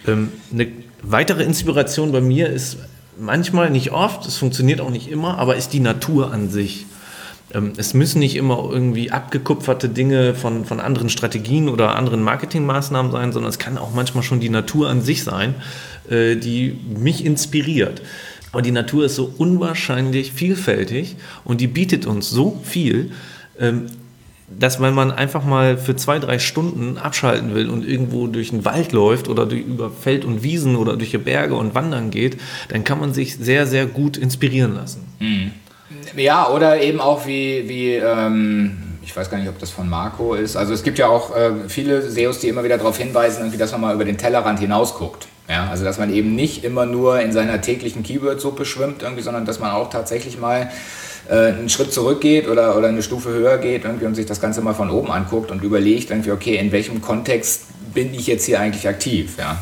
Ähm, 0.07 0.31
eine 0.51 0.67
weitere 1.01 1.43
Inspiration 1.43 2.11
bei 2.11 2.21
mir 2.21 2.49
ist 2.49 2.77
manchmal, 3.19 3.69
nicht 3.69 3.91
oft, 3.91 4.25
es 4.25 4.37
funktioniert 4.37 4.81
auch 4.81 4.89
nicht 4.89 5.09
immer, 5.09 5.37
aber 5.37 5.55
ist 5.55 5.73
die 5.73 5.79
Natur 5.79 6.31
an 6.31 6.49
sich. 6.49 6.85
Ähm, 7.53 7.73
es 7.77 7.93
müssen 7.93 8.19
nicht 8.19 8.35
immer 8.35 8.69
irgendwie 8.71 9.11
abgekupferte 9.11 9.89
Dinge 9.89 10.35
von, 10.35 10.65
von 10.65 10.79
anderen 10.79 11.09
Strategien 11.09 11.69
oder 11.69 11.95
anderen 11.95 12.23
Marketingmaßnahmen 12.23 13.11
sein, 13.11 13.31
sondern 13.31 13.49
es 13.49 13.59
kann 13.59 13.77
auch 13.77 13.93
manchmal 13.93 14.23
schon 14.23 14.39
die 14.39 14.49
Natur 14.49 14.89
an 14.89 15.01
sich 15.01 15.23
sein, 15.23 15.55
äh, 16.09 16.35
die 16.35 16.77
mich 16.97 17.25
inspiriert. 17.25 18.01
Und 18.51 18.65
die 18.65 18.71
Natur 18.71 19.05
ist 19.05 19.15
so 19.15 19.31
unwahrscheinlich 19.37 20.31
vielfältig 20.31 21.15
und 21.43 21.61
die 21.61 21.67
bietet 21.67 22.05
uns 22.05 22.29
so 22.29 22.59
viel, 22.63 23.11
ähm, 23.59 23.87
dass 24.57 24.81
wenn 24.81 24.95
man 24.95 25.11
einfach 25.11 25.45
mal 25.45 25.77
für 25.77 25.95
zwei, 25.95 26.17
drei 26.17 26.39
Stunden 26.39 26.97
abschalten 26.97 27.53
will 27.53 27.69
und 27.69 27.85
irgendwo 27.87 28.25
durch 28.25 28.49
den 28.49 28.65
Wald 28.65 28.91
läuft 28.93 29.27
oder 29.27 29.43
über 29.43 29.91
Feld 29.91 30.25
und 30.25 30.41
Wiesen 30.41 30.75
oder 30.75 30.97
durch 30.97 31.11
die 31.11 31.19
Berge 31.19 31.55
und 31.55 31.75
wandern 31.75 32.09
geht, 32.09 32.37
dann 32.69 32.83
kann 32.83 32.99
man 32.99 33.13
sich 33.13 33.35
sehr, 33.35 33.67
sehr 33.67 33.85
gut 33.85 34.17
inspirieren 34.17 34.73
lassen. 34.73 35.03
Mhm. 35.19 35.51
Ja, 36.15 36.49
oder 36.49 36.81
eben 36.81 36.99
auch 36.99 37.25
wie, 37.25 37.67
wie 37.67 37.95
ähm, 37.95 38.77
ich 39.03 39.15
weiß 39.15 39.29
gar 39.29 39.39
nicht, 39.39 39.49
ob 39.49 39.57
das 39.59 39.71
von 39.71 39.89
Marco 39.89 40.35
ist. 40.35 40.55
Also 40.55 40.73
es 40.73 40.83
gibt 40.83 40.99
ja 40.99 41.07
auch 41.07 41.35
äh, 41.35 41.51
viele 41.67 42.01
SEOs, 42.01 42.39
die 42.39 42.47
immer 42.47 42.63
wieder 42.63 42.77
darauf 42.77 42.97
hinweisen, 42.97 43.51
dass 43.57 43.71
man 43.71 43.81
mal 43.81 43.95
über 43.95 44.05
den 44.05 44.17
Tellerrand 44.17 44.59
hinaus 44.59 44.93
guckt. 44.95 45.27
Ja, 45.49 45.67
also 45.67 45.83
dass 45.83 45.97
man 45.97 46.13
eben 46.13 46.35
nicht 46.35 46.63
immer 46.63 46.85
nur 46.85 47.19
in 47.21 47.31
seiner 47.31 47.59
täglichen 47.59 48.03
Keyword-Suppe 48.03 48.65
schwimmt, 48.65 49.01
irgendwie, 49.01 49.23
sondern 49.23 49.45
dass 49.45 49.59
man 49.59 49.71
auch 49.71 49.89
tatsächlich 49.89 50.37
mal 50.37 50.69
äh, 51.27 51.47
einen 51.47 51.69
Schritt 51.69 51.91
zurückgeht 51.91 52.47
oder, 52.47 52.77
oder 52.77 52.89
eine 52.89 53.01
Stufe 53.01 53.29
höher 53.29 53.57
geht 53.57 53.83
irgendwie 53.83 54.05
und 54.05 54.13
sich 54.13 54.27
das 54.27 54.39
Ganze 54.39 54.61
mal 54.61 54.75
von 54.75 54.91
oben 54.91 55.11
anguckt 55.11 55.49
und 55.49 55.63
überlegt, 55.63 56.11
irgendwie, 56.11 56.31
okay, 56.31 56.57
in 56.57 56.71
welchem 56.71 57.01
Kontext 57.01 57.63
bin 57.95 58.13
ich 58.13 58.27
jetzt 58.27 58.45
hier 58.45 58.59
eigentlich 58.59 58.87
aktiv? 58.87 59.37
Ja. 59.39 59.57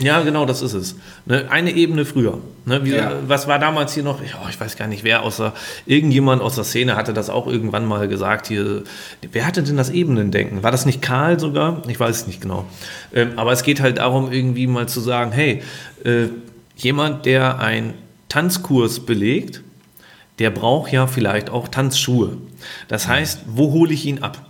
Ja, 0.00 0.22
genau, 0.22 0.46
das 0.46 0.62
ist 0.62 0.72
es. 0.72 0.96
Ne, 1.26 1.46
eine 1.50 1.72
Ebene 1.72 2.04
früher. 2.04 2.38
Ne, 2.64 2.84
wie, 2.84 2.92
ja. 2.92 3.12
Was 3.26 3.46
war 3.46 3.58
damals 3.58 3.92
hier 3.92 4.02
noch? 4.02 4.20
Ich 4.22 4.60
weiß 4.60 4.76
gar 4.76 4.88
nicht, 4.88 5.04
wer 5.04 5.22
außer 5.22 5.52
irgendjemand 5.86 6.42
aus 6.42 6.54
der 6.54 6.64
Szene 6.64 6.96
hatte 6.96 7.12
das 7.12 7.28
auch 7.30 7.46
irgendwann 7.46 7.86
mal 7.86 8.08
gesagt. 8.08 8.48
Hier, 8.48 8.82
wer 9.32 9.46
hatte 9.46 9.62
denn 9.62 9.76
das 9.76 9.90
Ebenendenken? 9.90 10.62
War 10.62 10.70
das 10.70 10.86
nicht 10.86 11.02
Karl 11.02 11.38
sogar? 11.38 11.82
Ich 11.88 12.00
weiß 12.00 12.22
es 12.22 12.26
nicht 12.26 12.40
genau. 12.40 12.64
Ähm, 13.14 13.32
aber 13.36 13.52
es 13.52 13.62
geht 13.62 13.80
halt 13.80 13.98
darum, 13.98 14.32
irgendwie 14.32 14.66
mal 14.66 14.88
zu 14.88 15.00
sagen: 15.00 15.32
Hey, 15.32 15.62
äh, 16.04 16.28
jemand, 16.76 17.26
der 17.26 17.58
einen 17.58 17.94
Tanzkurs 18.28 19.00
belegt, 19.00 19.62
der 20.38 20.50
braucht 20.50 20.92
ja 20.92 21.06
vielleicht 21.06 21.50
auch 21.50 21.68
Tanzschuhe. 21.68 22.38
Das 22.88 23.06
heißt, 23.06 23.42
wo 23.46 23.72
hole 23.72 23.92
ich 23.92 24.06
ihn 24.06 24.22
ab? 24.22 24.49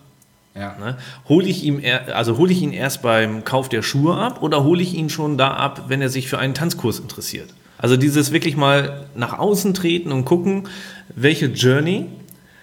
Ja. 0.54 0.76
Ne? 0.78 0.96
Hole 1.28 1.46
ich, 1.46 1.64
ihm 1.64 1.80
also 2.12 2.36
hol 2.36 2.50
ich 2.50 2.60
ihn 2.62 2.72
erst 2.72 3.02
beim 3.02 3.44
Kauf 3.44 3.68
der 3.68 3.82
Schuhe 3.82 4.16
ab 4.16 4.42
oder 4.42 4.64
hole 4.64 4.82
ich 4.82 4.94
ihn 4.94 5.08
schon 5.08 5.38
da 5.38 5.54
ab, 5.54 5.84
wenn 5.88 6.02
er 6.02 6.08
sich 6.08 6.28
für 6.28 6.38
einen 6.38 6.54
Tanzkurs 6.54 6.98
interessiert? 6.98 7.54
Also 7.78 7.96
dieses 7.96 8.32
wirklich 8.32 8.56
mal 8.56 9.06
nach 9.14 9.38
außen 9.38 9.74
treten 9.74 10.12
und 10.12 10.24
gucken, 10.24 10.68
welche 11.14 11.46
Journey 11.46 12.06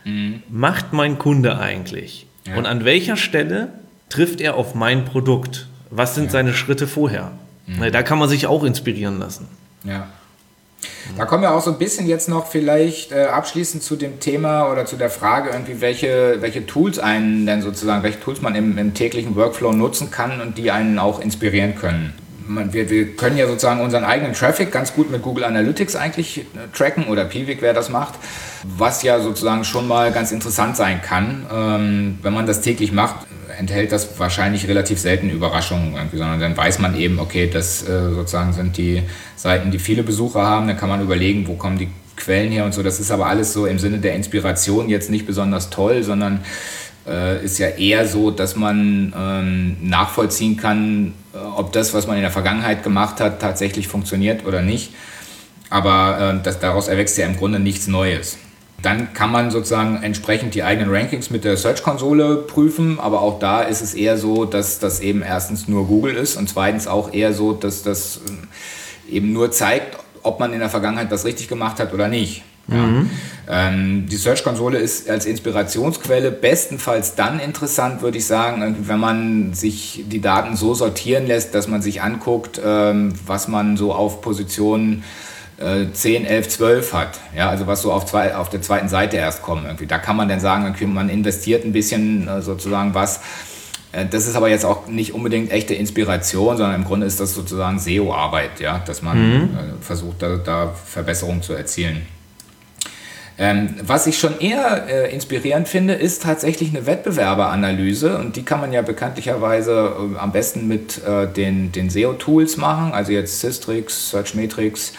mhm. 0.04 0.44
macht 0.50 0.94
mein 0.94 1.18
Kunde 1.18 1.58
eigentlich? 1.58 2.28
Ja. 2.46 2.56
Und 2.56 2.66
an 2.66 2.86
welcher 2.86 3.16
Stelle 3.16 3.70
trifft 4.10 4.42
er 4.42 4.56
auf 4.56 4.76
mein 4.76 5.06
Produkt? 5.06 5.68
Was 5.90 6.16
sind 6.16 6.26
ja. 6.26 6.32
seine 6.32 6.54
Schritte 6.54 6.88
vorher? 6.88 7.32
Mhm. 7.66 7.92
Da 7.92 8.04
kann 8.04 8.20
man 8.20 8.30
sich 8.30 8.48
auch 8.48 8.64
inspirieren 8.64 9.18
lassen. 9.18 9.48
Ja. 9.84 10.08
Da 11.18 11.26
kommen 11.26 11.42
wir 11.42 11.54
auch 11.54 11.62
so 11.62 11.72
ein 11.72 11.78
bisschen 11.78 12.08
jetzt 12.08 12.30
noch 12.30 12.48
vielleicht 12.48 13.12
äh, 13.12 13.26
abschließend 13.26 13.82
zu 13.82 13.96
dem 13.96 14.20
Thema 14.20 14.72
oder 14.72 14.86
zu 14.86 14.96
der 14.98 15.10
Frage 15.10 15.50
irgendwie, 15.50 15.82
welche, 15.82 16.38
welche 16.42 16.66
Tools 16.66 17.00
einen 17.00 17.46
denn 17.46 17.62
sozusagen, 17.62 18.04
welche 18.04 18.20
Tools 18.20 18.42
man 18.42 18.56
im, 18.56 18.78
im 18.78 18.94
täglichen 18.94 19.36
Workflow 19.36 19.72
nutzen 19.72 20.12
kann 20.12 20.42
und 20.42 20.58
die 20.58 20.72
einen 20.72 21.00
auch 21.00 21.20
inspirieren 21.20 21.76
können. 21.76 22.14
Man, 22.48 22.74
wir, 22.74 22.90
wir 22.90 23.16
können 23.16 23.38
ja 23.38 23.48
sozusagen 23.48 23.82
unseren 23.82 24.04
eigenen 24.04 24.34
Traffic 24.34 24.72
ganz 24.72 24.94
gut 24.94 25.12
mit 25.12 25.22
Google 25.22 25.44
Analytics 25.44 25.96
eigentlich 25.96 26.40
äh, 26.40 26.44
tracken 26.74 27.08
oder 27.08 27.26
Piwik, 27.26 27.62
wer 27.62 27.74
das 27.74 27.90
macht, 27.90 28.16
was 28.64 29.04
ja 29.04 29.20
sozusagen 29.20 29.64
schon 29.64 29.88
mal 29.88 30.12
ganz 30.12 30.32
interessant 30.32 30.78
sein 30.78 31.02
kann, 31.02 31.46
ähm, 31.54 32.20
wenn 32.22 32.34
man 32.34 32.46
das 32.46 32.62
täglich 32.62 32.92
macht 32.92 33.28
enthält 33.58 33.92
das 33.92 34.20
wahrscheinlich 34.20 34.68
relativ 34.68 35.00
selten 35.00 35.30
Überraschungen 35.30 35.96
sondern 36.12 36.40
dann 36.40 36.56
weiß 36.56 36.80
man 36.80 36.96
eben, 36.96 37.20
okay, 37.20 37.50
das 37.52 37.82
äh, 37.88 38.10
sozusagen 38.14 38.54
sind 38.54 38.78
die 38.78 39.04
Seiten, 39.36 39.72
die 39.72 39.80
viele 39.80 40.04
Besucher 40.04 40.44
haben, 40.44 40.68
dann 40.68 40.78
kann 40.78 40.90
man 40.90 41.02
überlegen, 41.02 41.48
wo 41.48 41.56
kommen 41.56 41.78
die 41.78 41.90
Quellen 42.16 42.52
her 42.52 42.66
und 42.66 42.74
so. 42.74 42.84
Das 42.84 43.00
ist 43.00 43.12
aber 43.12 43.28
alles 43.28 43.54
so 43.54 43.66
im 43.66 43.80
Sinne 43.80 44.00
der 44.00 44.16
Inspiration 44.16 44.90
jetzt 44.90 45.10
nicht 45.10 45.26
besonders 45.26 45.70
toll, 45.70 46.04
sondern 46.04 46.42
äh, 47.08 47.44
ist 47.44 47.58
ja 47.60 47.68
eher 47.70 48.08
so, 48.08 48.32
dass 48.32 48.56
man 48.56 49.14
ähm, 49.18 49.78
nachvollziehen 49.82 50.58
kann, 50.58 51.14
ob 51.56 51.72
das, 51.74 51.94
was 51.94 52.08
man 52.08 52.16
in 52.18 52.22
der 52.22 52.32
Vergangenheit 52.32 52.84
gemacht 52.84 53.20
hat, 53.20 53.42
tatsächlich 53.42 53.88
funktioniert 53.88 54.46
oder 54.46 54.62
nicht. 54.62 54.94
Aber 55.70 56.36
äh, 56.40 56.44
das, 56.44 56.60
daraus 56.60 56.88
erwächst 56.88 57.18
ja 57.18 57.26
im 57.26 57.38
Grunde 57.38 57.60
nichts 57.60 57.88
Neues. 57.88 58.38
Dann 58.82 59.14
kann 59.14 59.32
man 59.32 59.50
sozusagen 59.50 60.04
entsprechend 60.04 60.54
die 60.54 60.64
eigenen 60.64 60.94
Rankings 60.94 61.32
mit 61.32 61.44
der 61.44 61.58
Search-Konsole 61.58 62.36
prüfen, 62.36 63.00
aber 63.00 63.22
auch 63.22 63.40
da 63.40 63.64
ist 63.64 63.82
es 63.82 63.96
eher 63.96 64.18
so, 64.18 64.46
dass 64.46 64.78
das 64.78 65.00
eben 65.00 65.24
erstens 65.24 65.68
nur 65.68 65.88
Google 65.88 66.16
ist 66.16 66.38
und 66.38 66.48
zweitens 66.48 66.88
auch 66.88 67.12
eher 67.12 67.34
so, 67.34 67.54
dass 67.54 67.82
das 67.82 68.22
äh, 69.10 69.16
eben 69.16 69.34
nur 69.34 69.52
zeigt, 69.52 69.98
ob 70.24 70.40
man 70.40 70.54
in 70.54 70.60
der 70.60 70.70
Vergangenheit 70.70 71.10
was 71.10 71.26
richtig 71.26 71.48
gemacht 71.48 71.80
hat 71.80 71.94
oder 71.94 72.08
nicht. 72.08 72.44
Ja. 72.68 72.78
Mhm. 72.78 73.10
Ähm, 73.50 74.08
die 74.10 74.18
Search-Konsole 74.18 74.78
ist 74.78 75.10
als 75.10 75.26
Inspirationsquelle 75.26 76.32
bestenfalls 76.32 77.16
dann 77.16 77.40
interessant, 77.40 78.02
würde 78.02 78.18
ich 78.18 78.26
sagen, 78.26 78.76
wenn 78.82 79.00
man 79.00 79.54
sich 79.54 80.04
die 80.08 80.20
Daten 80.20 80.58
so 80.58 80.74
sortieren 80.74 81.28
lässt, 81.28 81.56
dass 81.56 81.68
man 81.68 81.82
sich 81.82 82.02
anguckt, 82.02 82.60
ähm, 82.64 83.14
was 83.26 83.48
man 83.48 83.78
so 83.78 83.94
auf 83.94 84.22
Positionen 84.22 85.04
10, 85.60 86.26
11, 86.26 86.50
12 86.50 86.94
hat. 86.94 87.20
Ja, 87.36 87.50
also 87.50 87.66
was 87.66 87.82
so 87.82 87.92
auf, 87.92 88.06
zwei, 88.06 88.36
auf 88.36 88.50
der 88.50 88.62
zweiten 88.62 88.90
Seite 88.90 89.18
erst 89.18 89.42
kommt. 89.42 89.66
Irgendwie. 89.66 89.88
Da 89.88 89.98
kann 89.98 90.16
man 90.16 90.30
dann 90.30 90.40
sagen, 90.40 90.70
okay, 90.70 90.86
man 90.86 91.10
investiert 91.10 91.66
ein 91.66 91.72
bisschen 91.72 92.28
äh, 92.28 92.44
sozusagen 92.44 92.94
was. 92.94 93.22
Äh, 93.92 94.06
das 94.06 94.28
ist 94.28 94.36
aber 94.36 94.50
jetzt 94.50 94.66
auch 94.66 94.88
nicht 94.88 95.16
unbedingt 95.16 95.52
echte 95.52 95.74
Inspiration, 95.74 96.58
sondern 96.58 96.76
im 96.76 96.86
Grunde 96.86 97.08
ist 97.08 97.20
das 97.20 97.34
sozusagen 97.34 97.80
SEO-Arbeit, 97.80 98.60
ja, 98.60 98.80
dass 98.86 99.02
man 99.02 99.18
mhm. 99.18 99.44
Äh, 99.58 99.82
versucht, 99.82 100.22
da, 100.22 100.36
da 100.38 100.74
Verbesserungen 100.86 101.42
zu 101.42 101.54
erzielen. 101.54 102.06
Ähm, 103.40 103.76
was 103.84 104.08
ich 104.08 104.18
schon 104.18 104.40
eher 104.40 104.88
äh, 104.88 105.14
inspirierend 105.14 105.68
finde, 105.68 105.94
ist 105.94 106.24
tatsächlich 106.24 106.70
eine 106.70 106.88
Wettbewerberanalyse 106.88 108.18
und 108.18 108.36
die 108.36 108.44
kann 108.44 108.60
man 108.60 108.74
ja 108.74 108.82
bekanntlicherweise 108.82 109.96
äh, 110.16 110.18
am 110.18 110.32
besten 110.32 110.68
mit 110.68 111.04
äh, 111.06 111.28
den, 111.28 111.72
den 111.72 111.92
SEO-Tools 111.92 112.58
machen, 112.58 112.94
also 112.94 113.12
jetzt 113.12 113.40
Systrix, 113.40 114.10
Searchmetrics, 114.10 114.94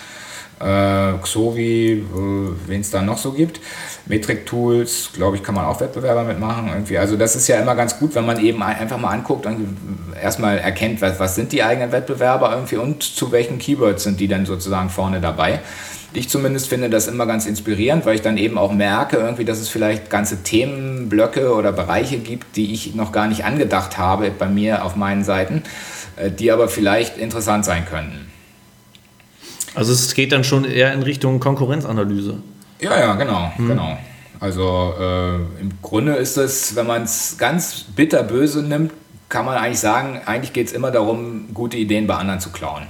äh, 0.61 1.13
Xovi, 1.23 1.93
äh, 1.93 2.69
wen 2.69 2.81
es 2.81 2.91
da 2.91 3.03
noch 3.03 3.19
so 3.19 3.33
gibt. 3.33 3.61
Metric-Tools, 4.07 5.11
glaube 5.15 5.37
ich, 5.37 5.43
kann 5.43 5.55
man 5.55 5.65
auch 5.65 5.81
Wettbewerber 5.81 6.25
mitmachen. 6.25 6.69
Irgendwie. 6.69 6.99
Also 6.99 7.17
das 7.17 7.37
ist 7.37 7.47
ja 7.49 7.61
immer 7.61 7.75
ganz 7.75 7.99
gut, 7.99 8.15
wenn 8.15 8.27
man 8.27 8.43
eben 8.43 8.63
einfach 8.63 8.99
mal 8.99 9.11
anguckt 9.11 9.47
und 9.47 9.77
erstmal 10.21 10.59
erkennt, 10.59 11.01
was, 11.01 11.21
was 11.21 11.35
sind 11.35 11.53
die 11.53 11.63
eigenen 11.63 11.93
Wettbewerber 11.93 12.53
irgendwie 12.53 12.77
und 12.77 13.03
zu 13.03 13.31
welchen 13.33 13.59
Keywords 13.59 14.05
sind 14.05 14.19
die 14.21 14.29
denn 14.29 14.47
sozusagen 14.47 14.91
vorne 14.91 15.21
dabei. 15.21 15.61
Ich 16.15 16.29
zumindest 16.29 16.69
finde 16.69 16.89
das 16.89 17.07
immer 17.07 17.27
ganz 17.27 17.45
inspirierend, 17.45 18.07
weil 18.07 18.15
ich 18.15 18.23
dann 18.23 18.39
eben 18.39 18.57
auch 18.57 18.73
merke, 18.73 19.19
irgendwie, 19.19 19.45
dass 19.45 19.59
es 19.59 19.69
vielleicht 19.69 20.09
ganze 20.09 20.43
Themenblöcke 20.43 21.55
oder 21.55 21.71
Bereiche 21.71 22.19
gibt, 22.19 22.57
die 22.57 22.73
ich 22.73 22.95
noch 22.95 23.13
gar 23.13 23.27
nicht 23.27 23.45
angedacht 23.45 23.99
habe 23.99 24.31
bei 24.31 24.47
mir 24.47 24.85
auf 24.85 24.97
meinen 24.97 25.23
Seiten, 25.23 25.63
äh, 26.17 26.31
die 26.31 26.51
aber 26.51 26.69
vielleicht 26.69 27.19
interessant 27.19 27.65
sein 27.67 27.85
könnten. 27.85 28.31
Also 29.75 29.93
es 29.93 30.15
geht 30.15 30.33
dann 30.33 30.45
schon 30.45 30.65
eher 30.65 30.93
in 30.95 31.03
Richtung 31.03 31.41
Konkurrenzanalyse. 31.41 32.39
Ja, 32.81 32.99
ja, 32.99 33.15
genau, 33.15 33.53
hm. 33.57 33.69
genau. 33.69 33.99
Also 34.41 34.95
äh, 34.99 35.35
im 35.61 35.71
Grunde 35.83 36.15
ist 36.15 36.37
es, 36.37 36.75
wenn 36.75 36.87
man 36.87 37.03
es 37.03 37.37
ganz 37.39 37.85
bitterböse 37.97 38.63
nimmt, 38.63 38.93
kann 39.29 39.45
man 39.45 39.59
eigentlich 39.59 39.81
sagen, 39.81 40.21
eigentlich 40.25 40.53
geht 40.53 40.69
es 40.69 40.73
immer 40.73 40.91
darum, 40.91 41.53
gute 41.53 41.77
Ideen 41.77 42.07
bei 42.07 42.15
anderen 42.15 42.41
zu 42.41 42.51
klauen. 42.51 42.87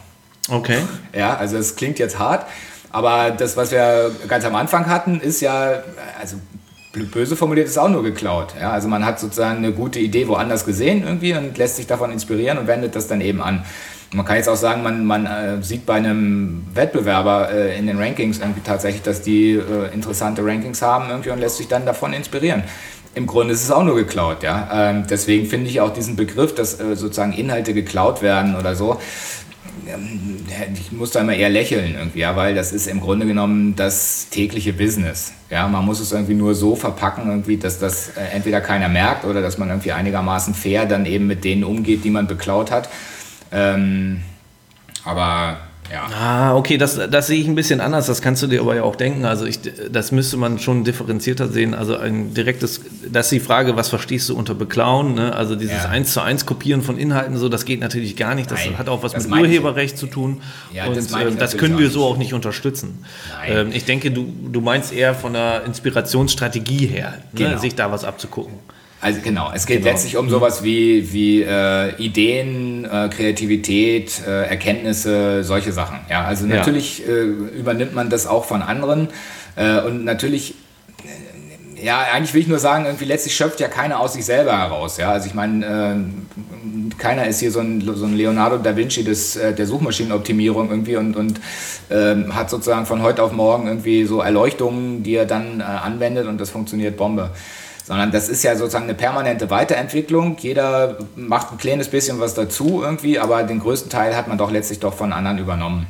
Okay. 0.48 0.78
Ja, 1.12 1.36
also 1.36 1.56
es 1.56 1.76
klingt 1.76 1.98
jetzt 1.98 2.18
hart, 2.18 2.46
aber 2.90 3.30
das, 3.30 3.56
was 3.56 3.70
wir 3.70 4.10
ganz 4.28 4.44
am 4.44 4.54
Anfang 4.54 4.86
hatten, 4.86 5.20
ist 5.20 5.40
ja, 5.40 5.82
also 6.20 6.36
böse 6.92 7.36
formuliert, 7.36 7.68
ist 7.68 7.78
auch 7.78 7.88
nur 7.88 8.02
geklaut. 8.02 8.54
Ja, 8.58 8.72
also 8.72 8.88
man 8.88 9.04
hat 9.04 9.20
sozusagen 9.20 9.58
eine 9.58 9.72
gute 9.72 9.98
Idee 9.98 10.26
woanders 10.26 10.64
gesehen 10.64 11.04
irgendwie 11.04 11.34
und 11.34 11.58
lässt 11.58 11.76
sich 11.76 11.86
davon 11.86 12.10
inspirieren 12.10 12.58
und 12.58 12.66
wendet 12.66 12.96
das 12.96 13.06
dann 13.06 13.20
eben 13.20 13.42
an. 13.42 13.64
Man 14.14 14.24
kann 14.24 14.36
jetzt 14.36 14.48
auch 14.48 14.56
sagen, 14.56 14.82
man, 14.82 15.04
man 15.04 15.26
äh, 15.26 15.62
sieht 15.62 15.84
bei 15.84 15.94
einem 15.94 16.64
Wettbewerber 16.72 17.50
äh, 17.52 17.78
in 17.78 17.86
den 17.86 17.98
Rankings 17.98 18.38
irgendwie 18.38 18.62
tatsächlich, 18.62 19.02
dass 19.02 19.20
die 19.20 19.52
äh, 19.52 19.92
interessante 19.92 20.42
Rankings 20.42 20.80
haben 20.80 21.10
irgendwie 21.10 21.30
und 21.30 21.40
lässt 21.40 21.58
sich 21.58 21.68
dann 21.68 21.84
davon 21.84 22.14
inspirieren. 22.14 22.62
Im 23.14 23.26
Grunde 23.26 23.52
ist 23.52 23.62
es 23.62 23.70
auch 23.70 23.84
nur 23.84 23.96
geklaut, 23.96 24.42
ja. 24.42 24.68
Ähm, 24.72 25.04
deswegen 25.10 25.46
finde 25.46 25.68
ich 25.68 25.80
auch 25.82 25.92
diesen 25.92 26.16
Begriff, 26.16 26.54
dass 26.54 26.80
äh, 26.80 26.96
sozusagen 26.96 27.32
Inhalte 27.32 27.74
geklaut 27.74 28.22
werden 28.22 28.56
oder 28.56 28.74
so, 28.74 28.98
ich 30.74 30.92
muss 30.92 31.10
da 31.10 31.20
immer 31.20 31.34
eher 31.34 31.48
lächeln 31.48 31.94
irgendwie, 31.96 32.20
ja, 32.20 32.36
weil 32.36 32.54
das 32.54 32.72
ist 32.72 32.86
im 32.86 33.00
Grunde 33.00 33.26
genommen 33.26 33.74
das 33.76 34.28
tägliche 34.30 34.72
Business. 34.72 35.32
Ja, 35.50 35.68
man 35.68 35.84
muss 35.84 36.00
es 36.00 36.12
irgendwie 36.12 36.34
nur 36.34 36.54
so 36.54 36.76
verpacken, 36.76 37.28
irgendwie, 37.28 37.56
dass 37.56 37.78
das 37.78 38.10
äh, 38.10 38.34
entweder 38.34 38.60
keiner 38.60 38.88
merkt 38.88 39.24
oder 39.24 39.40
dass 39.40 39.58
man 39.58 39.68
irgendwie 39.68 39.92
einigermaßen 39.92 40.54
fair 40.54 40.86
dann 40.86 41.06
eben 41.06 41.26
mit 41.26 41.44
denen 41.44 41.64
umgeht, 41.64 42.04
die 42.04 42.10
man 42.10 42.26
beklaut 42.26 42.70
hat. 42.70 42.88
Ähm, 43.50 44.22
aber 45.04 45.58
ja. 45.90 46.06
Ah, 46.14 46.56
okay, 46.56 46.76
das, 46.76 46.98
das 47.10 47.26
sehe 47.26 47.40
ich 47.40 47.46
ein 47.46 47.54
bisschen 47.54 47.80
anders. 47.80 48.06
Das 48.06 48.20
kannst 48.20 48.42
du 48.42 48.46
dir 48.46 48.60
aber 48.60 48.76
ja 48.76 48.82
auch 48.82 48.96
denken. 48.96 49.24
Also 49.24 49.46
ich, 49.46 49.60
das 49.90 50.12
müsste 50.12 50.36
man 50.36 50.58
schon 50.58 50.84
differenzierter 50.84 51.48
sehen. 51.48 51.74
Also 51.74 51.96
ein 51.96 52.34
direktes, 52.34 52.82
das 53.10 53.26
ist 53.26 53.32
die 53.32 53.40
Frage, 53.40 53.76
was 53.76 53.88
verstehst 53.88 54.28
du 54.28 54.36
unter 54.36 54.54
Beklauen? 54.54 55.14
Ne? 55.14 55.34
Also 55.34 55.56
dieses 55.56 55.84
ja. 55.84 55.88
eins 55.88 56.12
zu 56.12 56.20
eins 56.20 56.44
Kopieren 56.46 56.82
von 56.82 56.98
Inhalten, 56.98 57.36
so 57.38 57.48
das 57.48 57.64
geht 57.64 57.80
natürlich 57.80 58.16
gar 58.16 58.34
nicht. 58.34 58.50
Das 58.50 58.64
Nein, 58.64 58.78
hat 58.78 58.88
auch 58.88 59.02
was 59.02 59.16
mit 59.16 59.30
Urheberrecht 59.30 59.94
ich. 59.94 60.00
zu 60.00 60.06
tun. 60.06 60.42
Ja, 60.72 60.86
und 60.86 60.96
das, 60.96 61.12
äh, 61.12 61.34
das 61.36 61.56
können 61.56 61.78
wir 61.78 61.90
so 61.90 62.04
auch 62.04 62.18
nicht 62.18 62.34
unterstützen. 62.34 63.04
Ähm, 63.46 63.70
ich 63.72 63.84
denke, 63.84 64.10
du, 64.10 64.32
du 64.52 64.60
meinst 64.60 64.92
eher 64.92 65.14
von 65.14 65.32
der 65.32 65.64
Inspirationsstrategie 65.64 66.86
her, 66.86 67.14
ne? 67.32 67.44
genau. 67.44 67.58
sich 67.58 67.74
da 67.74 67.90
was 67.90 68.04
abzugucken. 68.04 68.54
Also 69.00 69.20
genau, 69.22 69.52
es 69.54 69.66
geht 69.66 69.78
genau. 69.78 69.92
letztlich 69.92 70.16
um 70.16 70.28
sowas 70.28 70.64
wie, 70.64 71.12
wie 71.12 71.42
äh, 71.42 71.94
Ideen, 72.02 72.84
äh, 72.84 73.08
Kreativität, 73.08 74.20
äh, 74.26 74.48
Erkenntnisse, 74.48 75.44
solche 75.44 75.72
Sachen. 75.72 76.00
Ja, 76.10 76.24
also 76.24 76.46
natürlich 76.46 77.06
ja. 77.06 77.14
Äh, 77.14 77.22
übernimmt 77.22 77.94
man 77.94 78.10
das 78.10 78.26
auch 78.26 78.44
von 78.44 78.60
anderen 78.60 79.08
äh, 79.54 79.80
und 79.82 80.04
natürlich 80.04 80.56
äh, 81.04 81.84
ja, 81.84 82.00
eigentlich 82.12 82.34
will 82.34 82.40
ich 82.40 82.48
nur 82.48 82.58
sagen, 82.58 82.86
irgendwie 82.86 83.04
letztlich 83.04 83.36
schöpft 83.36 83.60
ja 83.60 83.68
keiner 83.68 84.00
aus 84.00 84.14
sich 84.14 84.24
selber 84.24 84.58
heraus. 84.58 84.96
Ja? 84.96 85.12
Also 85.12 85.28
ich 85.28 85.34
meine, 85.34 85.64
äh, 85.64 86.94
keiner 86.98 87.28
ist 87.28 87.38
hier 87.38 87.52
so 87.52 87.60
ein, 87.60 87.80
so 87.80 88.04
ein 88.04 88.16
Leonardo 88.16 88.58
da 88.58 88.76
Vinci 88.76 89.04
des, 89.04 89.36
äh, 89.36 89.54
der 89.54 89.66
Suchmaschinenoptimierung 89.68 90.70
irgendwie 90.70 90.96
und, 90.96 91.14
und 91.14 91.40
äh, 91.88 92.16
hat 92.30 92.50
sozusagen 92.50 92.84
von 92.84 93.02
heute 93.02 93.22
auf 93.22 93.30
morgen 93.30 93.68
irgendwie 93.68 94.06
so 94.06 94.20
Erleuchtungen, 94.22 95.04
die 95.04 95.14
er 95.14 95.26
dann 95.26 95.60
anwendet 95.60 96.26
und 96.26 96.40
das 96.40 96.50
funktioniert 96.50 96.96
Bombe 96.96 97.30
sondern 97.88 98.10
das 98.12 98.28
ist 98.28 98.42
ja 98.42 98.54
sozusagen 98.54 98.84
eine 98.84 98.92
permanente 98.92 99.48
Weiterentwicklung. 99.48 100.36
Jeder 100.38 100.98
macht 101.16 101.52
ein 101.52 101.56
kleines 101.56 101.88
bisschen 101.88 102.20
was 102.20 102.34
dazu 102.34 102.82
irgendwie, 102.82 103.18
aber 103.18 103.42
den 103.44 103.60
größten 103.60 103.88
Teil 103.90 104.14
hat 104.14 104.28
man 104.28 104.36
doch 104.36 104.50
letztlich 104.50 104.78
doch 104.78 104.92
von 104.92 105.10
anderen 105.10 105.38
übernommen. 105.38 105.86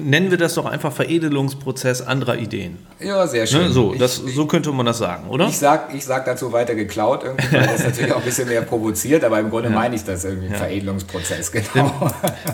Nennen 0.00 0.30
wir 0.30 0.38
das 0.38 0.54
doch 0.54 0.66
einfach 0.66 0.92
Veredelungsprozess 0.92 2.02
anderer 2.02 2.36
Ideen. 2.36 2.78
Ja, 3.00 3.26
sehr 3.26 3.46
schön. 3.46 3.68
Ne? 3.68 3.70
So, 3.70 3.94
das, 3.94 4.22
ich, 4.26 4.34
so 4.34 4.46
könnte 4.46 4.72
man 4.72 4.86
das 4.86 4.98
sagen, 4.98 5.28
oder? 5.28 5.46
Ich 5.48 5.58
sag, 5.58 5.94
ich 5.94 6.04
sag 6.04 6.24
dazu 6.24 6.52
weiter 6.52 6.74
geklaut, 6.74 7.22
irgendwie, 7.24 7.52
weil 7.52 7.66
das 7.66 7.84
natürlich 7.84 8.12
auch 8.12 8.18
ein 8.18 8.24
bisschen 8.24 8.48
mehr 8.48 8.62
provoziert, 8.62 9.24
aber 9.24 9.38
im 9.40 9.50
Grunde 9.50 9.68
ja. 9.68 9.74
meine 9.74 9.94
ich 9.94 10.04
das 10.04 10.24
irgendwie, 10.24 10.52
ja. 10.52 10.58
Veredelungsprozess, 10.58 11.52
genau. 11.72 12.10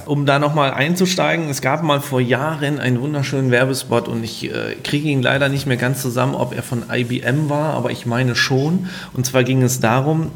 Um 0.07 0.27
da 0.27 0.39
nochmal 0.39 0.73
einzusteigen, 0.73 1.49
es 1.49 1.61
gab 1.61 1.83
mal 1.83 2.01
vor 2.01 2.21
Jahren 2.21 2.79
einen 2.79 3.01
wunderschönen 3.01 3.51
Werbespot 3.51 4.09
und 4.09 4.25
ich 4.25 4.53
äh, 4.53 4.77
kriege 4.83 5.09
ihn 5.09 5.23
leider 5.23 5.49
nicht 5.49 5.67
mehr 5.67 5.77
ganz 5.77 6.03
zusammen, 6.03 6.35
ob 6.35 6.55
er 6.55 6.63
von 6.63 6.85
IBM 6.91 7.49
war, 7.49 7.75
aber 7.75 7.91
ich 7.91 8.07
meine 8.07 8.35
schon. 8.35 8.89
Und 9.13 9.27
zwar 9.27 9.45
ging 9.45 9.63
es 9.63 9.81
darum, 9.81 10.31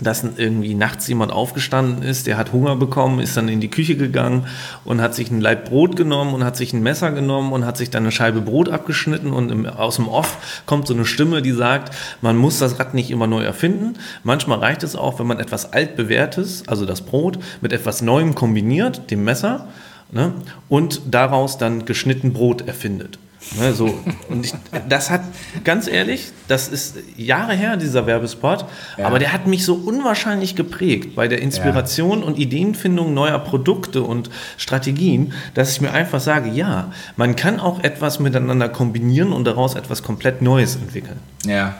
dass 0.00 0.24
irgendwie 0.24 0.74
nachts 0.74 1.06
jemand 1.06 1.30
aufgestanden 1.30 2.02
ist, 2.02 2.26
der 2.26 2.36
hat 2.36 2.52
Hunger 2.52 2.74
bekommen, 2.74 3.20
ist 3.20 3.36
dann 3.36 3.48
in 3.48 3.60
die 3.60 3.70
Küche 3.70 3.96
gegangen 3.96 4.46
und 4.84 5.00
hat 5.00 5.14
sich 5.14 5.30
ein 5.30 5.40
Laib 5.40 5.66
Brot 5.66 5.94
genommen 5.94 6.34
und 6.34 6.44
hat 6.44 6.56
sich 6.56 6.72
ein 6.72 6.82
Messer 6.82 7.12
genommen 7.12 7.52
und 7.52 7.64
hat 7.64 7.76
sich 7.76 7.90
dann 7.90 8.02
eine 8.02 8.10
Scheibe 8.10 8.40
Brot 8.40 8.68
abgeschnitten 8.68 9.32
und 9.32 9.52
im, 9.52 9.66
aus 9.66 9.96
dem 9.96 10.08
Off 10.08 10.62
kommt 10.66 10.88
so 10.88 10.94
eine 10.94 11.04
Stimme, 11.04 11.42
die 11.42 11.52
sagt, 11.52 11.94
man 12.22 12.36
muss 12.36 12.58
das 12.58 12.80
Rad 12.80 12.94
nicht 12.94 13.10
immer 13.12 13.28
neu 13.28 13.44
erfinden. 13.44 13.94
Manchmal 14.24 14.58
reicht 14.58 14.82
es 14.82 14.96
auch, 14.96 15.20
wenn 15.20 15.28
man 15.28 15.38
etwas 15.38 15.72
altbewährtes, 15.72 16.66
also 16.66 16.86
das 16.86 17.02
Brot, 17.02 17.38
mit 17.60 17.72
etwas 17.72 18.02
Neuem 18.02 18.34
kombiniert, 18.34 19.12
dem 19.12 19.22
Messer, 19.22 19.68
ne, 20.10 20.32
und 20.68 21.02
daraus 21.10 21.56
dann 21.56 21.84
geschnitten 21.84 22.32
Brot 22.32 22.66
erfindet. 22.66 23.18
Ne, 23.58 23.72
so. 23.72 23.98
Und 24.28 24.46
ich, 24.46 24.54
das 24.88 25.10
hat, 25.10 25.22
ganz 25.64 25.86
ehrlich, 25.86 26.32
das 26.48 26.68
ist 26.68 26.96
Jahre 27.16 27.54
her, 27.54 27.76
dieser 27.76 28.06
Werbespot, 28.06 28.64
ja. 28.96 29.06
aber 29.06 29.18
der 29.18 29.32
hat 29.32 29.46
mich 29.46 29.64
so 29.64 29.74
unwahrscheinlich 29.74 30.56
geprägt 30.56 31.14
bei 31.14 31.28
der 31.28 31.40
Inspiration 31.40 32.20
ja. 32.20 32.26
und 32.26 32.38
Ideenfindung 32.38 33.14
neuer 33.14 33.38
Produkte 33.38 34.02
und 34.02 34.30
Strategien, 34.56 35.32
dass 35.54 35.72
ich 35.72 35.80
mir 35.80 35.92
einfach 35.92 36.20
sage, 36.20 36.50
ja, 36.50 36.92
man 37.16 37.36
kann 37.36 37.60
auch 37.60 37.82
etwas 37.82 38.18
miteinander 38.18 38.68
kombinieren 38.68 39.32
und 39.32 39.44
daraus 39.44 39.74
etwas 39.74 40.02
komplett 40.02 40.42
Neues 40.42 40.76
entwickeln. 40.76 41.20
Ja, 41.44 41.76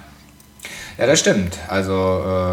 ja 0.99 1.07
das 1.07 1.21
stimmt. 1.21 1.59
Also 1.69 2.53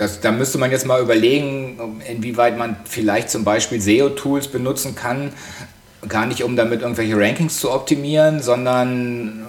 das, 0.00 0.20
da 0.20 0.32
müsste 0.32 0.56
man 0.56 0.70
jetzt 0.70 0.86
mal 0.86 1.02
überlegen, 1.02 2.00
inwieweit 2.08 2.56
man 2.56 2.76
vielleicht 2.84 3.28
zum 3.28 3.44
Beispiel 3.44 3.80
SEO-Tools 3.82 4.48
benutzen 4.48 4.94
kann, 4.94 5.32
gar 6.08 6.26
nicht 6.26 6.44
um 6.44 6.56
damit 6.56 6.82
irgendwelche 6.82 7.16
Rankings 7.16 7.58
zu 7.58 7.70
optimieren, 7.70 8.42
sondern 8.42 9.46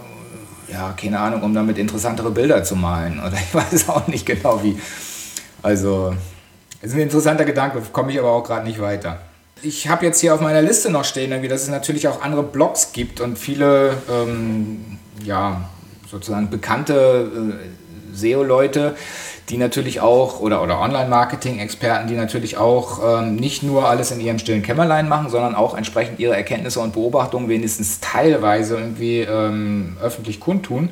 ja, 0.71 0.93
keine 0.93 1.19
Ahnung, 1.19 1.43
um 1.43 1.53
damit 1.53 1.77
interessantere 1.77 2.31
Bilder 2.31 2.63
zu 2.63 2.75
malen. 2.75 3.19
Oder 3.19 3.33
ich 3.33 3.53
weiß 3.53 3.89
auch 3.89 4.07
nicht 4.07 4.25
genau 4.25 4.63
wie. 4.63 4.79
Also, 5.61 6.15
ist 6.81 6.93
ein 6.93 7.01
interessanter 7.01 7.45
Gedanke, 7.45 7.81
komme 7.91 8.11
ich 8.11 8.19
aber 8.19 8.31
auch 8.31 8.43
gerade 8.43 8.65
nicht 8.65 8.81
weiter. 8.81 9.19
Ich 9.61 9.87
habe 9.87 10.05
jetzt 10.05 10.19
hier 10.19 10.33
auf 10.33 10.41
meiner 10.41 10.61
Liste 10.61 10.89
noch 10.89 11.05
stehen, 11.05 11.29
dass 11.47 11.61
es 11.61 11.69
natürlich 11.69 12.07
auch 12.07 12.21
andere 12.21 12.41
Blogs 12.41 12.93
gibt 12.93 13.21
und 13.21 13.37
viele, 13.37 13.95
ähm, 14.09 14.97
ja, 15.23 15.69
sozusagen 16.09 16.49
bekannte 16.49 17.31
äh, 17.61 18.15
SEO-Leute, 18.17 18.95
die 19.49 19.57
natürlich 19.57 19.99
auch, 19.99 20.39
oder, 20.39 20.61
oder 20.61 20.79
Online-Marketing-Experten, 20.79 22.07
die 22.07 22.15
natürlich 22.15 22.57
auch 22.57 23.21
ähm, 23.21 23.35
nicht 23.35 23.63
nur 23.63 23.87
alles 23.87 24.11
in 24.11 24.21
ihrem 24.21 24.39
stillen 24.39 24.63
Kämmerlein 24.63 25.09
machen, 25.09 25.29
sondern 25.29 25.55
auch 25.55 25.75
entsprechend 25.75 26.19
ihre 26.19 26.35
Erkenntnisse 26.35 26.79
und 26.79 26.93
Beobachtungen 26.93 27.49
wenigstens 27.49 27.99
teilweise 27.99 28.77
irgendwie 28.77 29.21
ähm, 29.21 29.97
öffentlich 30.01 30.39
kundtun. 30.39 30.89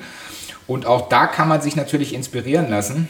Und 0.68 0.86
auch 0.86 1.10
da 1.10 1.28
kann 1.28 1.48
man 1.48 1.62
sich 1.62 1.76
natürlich 1.76 2.14
inspirieren 2.14 2.70
lassen. 2.70 3.08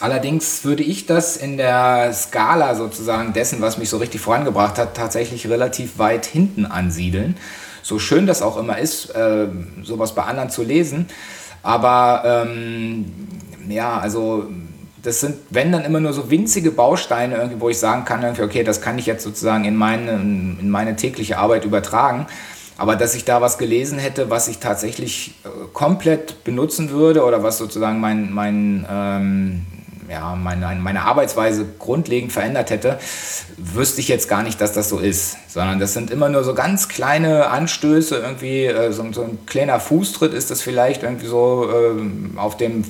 Allerdings 0.00 0.64
würde 0.64 0.82
ich 0.82 1.06
das 1.06 1.36
in 1.36 1.56
der 1.56 2.12
Skala 2.12 2.74
sozusagen 2.74 3.32
dessen, 3.32 3.62
was 3.62 3.78
mich 3.78 3.88
so 3.88 3.96
richtig 3.96 4.20
vorangebracht 4.20 4.78
hat, 4.78 4.94
tatsächlich 4.94 5.48
relativ 5.48 5.98
weit 5.98 6.26
hinten 6.26 6.66
ansiedeln. 6.66 7.36
So 7.82 7.98
schön 7.98 8.26
das 8.26 8.42
auch 8.42 8.58
immer 8.58 8.78
ist, 8.78 9.14
äh, 9.14 9.46
sowas 9.82 10.14
bei 10.14 10.24
anderen 10.24 10.50
zu 10.50 10.62
lesen. 10.62 11.06
Aber 11.62 12.44
ähm, 12.46 13.06
ja, 13.68 13.98
also 13.98 14.48
das 15.02 15.20
sind, 15.20 15.36
wenn 15.50 15.70
dann 15.70 15.84
immer 15.84 16.00
nur 16.00 16.12
so 16.12 16.30
winzige 16.30 16.72
Bausteine, 16.72 17.36
irgendwie, 17.36 17.60
wo 17.60 17.68
ich 17.68 17.78
sagen 17.78 18.04
kann, 18.04 18.24
okay, 18.40 18.64
das 18.64 18.80
kann 18.80 18.98
ich 18.98 19.06
jetzt 19.06 19.22
sozusagen 19.22 19.64
in 19.64 19.76
meine, 19.76 20.12
in 20.12 20.68
meine 20.70 20.96
tägliche 20.96 21.38
Arbeit 21.38 21.64
übertragen. 21.64 22.26
Aber 22.78 22.96
dass 22.96 23.14
ich 23.14 23.24
da 23.24 23.40
was 23.40 23.56
gelesen 23.56 23.98
hätte, 23.98 24.28
was 24.28 24.48
ich 24.48 24.58
tatsächlich 24.58 25.34
äh, 25.44 25.48
komplett 25.72 26.44
benutzen 26.44 26.90
würde 26.90 27.24
oder 27.24 27.42
was 27.42 27.56
sozusagen 27.56 28.00
mein, 28.00 28.32
mein 28.32 28.86
ähm, 28.90 29.66
ja, 30.10 30.34
meine, 30.36 30.74
meine 30.80 31.02
Arbeitsweise 31.02 31.66
grundlegend 31.78 32.32
verändert 32.32 32.70
hätte, 32.70 32.98
wüsste 33.56 34.00
ich 34.00 34.08
jetzt 34.08 34.28
gar 34.28 34.42
nicht, 34.42 34.60
dass 34.60 34.72
das 34.72 34.88
so 34.88 34.98
ist. 34.98 35.36
Sondern 35.48 35.80
das 35.80 35.94
sind 35.94 36.10
immer 36.10 36.28
nur 36.28 36.44
so 36.44 36.54
ganz 36.54 36.88
kleine 36.88 37.48
Anstöße, 37.48 38.16
irgendwie 38.16 38.66
äh, 38.66 38.92
so, 38.92 39.04
so, 39.12 39.22
ein 39.22 39.38
kleiner 39.46 39.80
Fußtritt 39.80 40.32
ist 40.32 40.50
das 40.50 40.62
vielleicht 40.62 41.02
irgendwie 41.02 41.26
so 41.26 41.68
äh, 41.70 42.38
auf 42.38 42.56
dem 42.56 42.84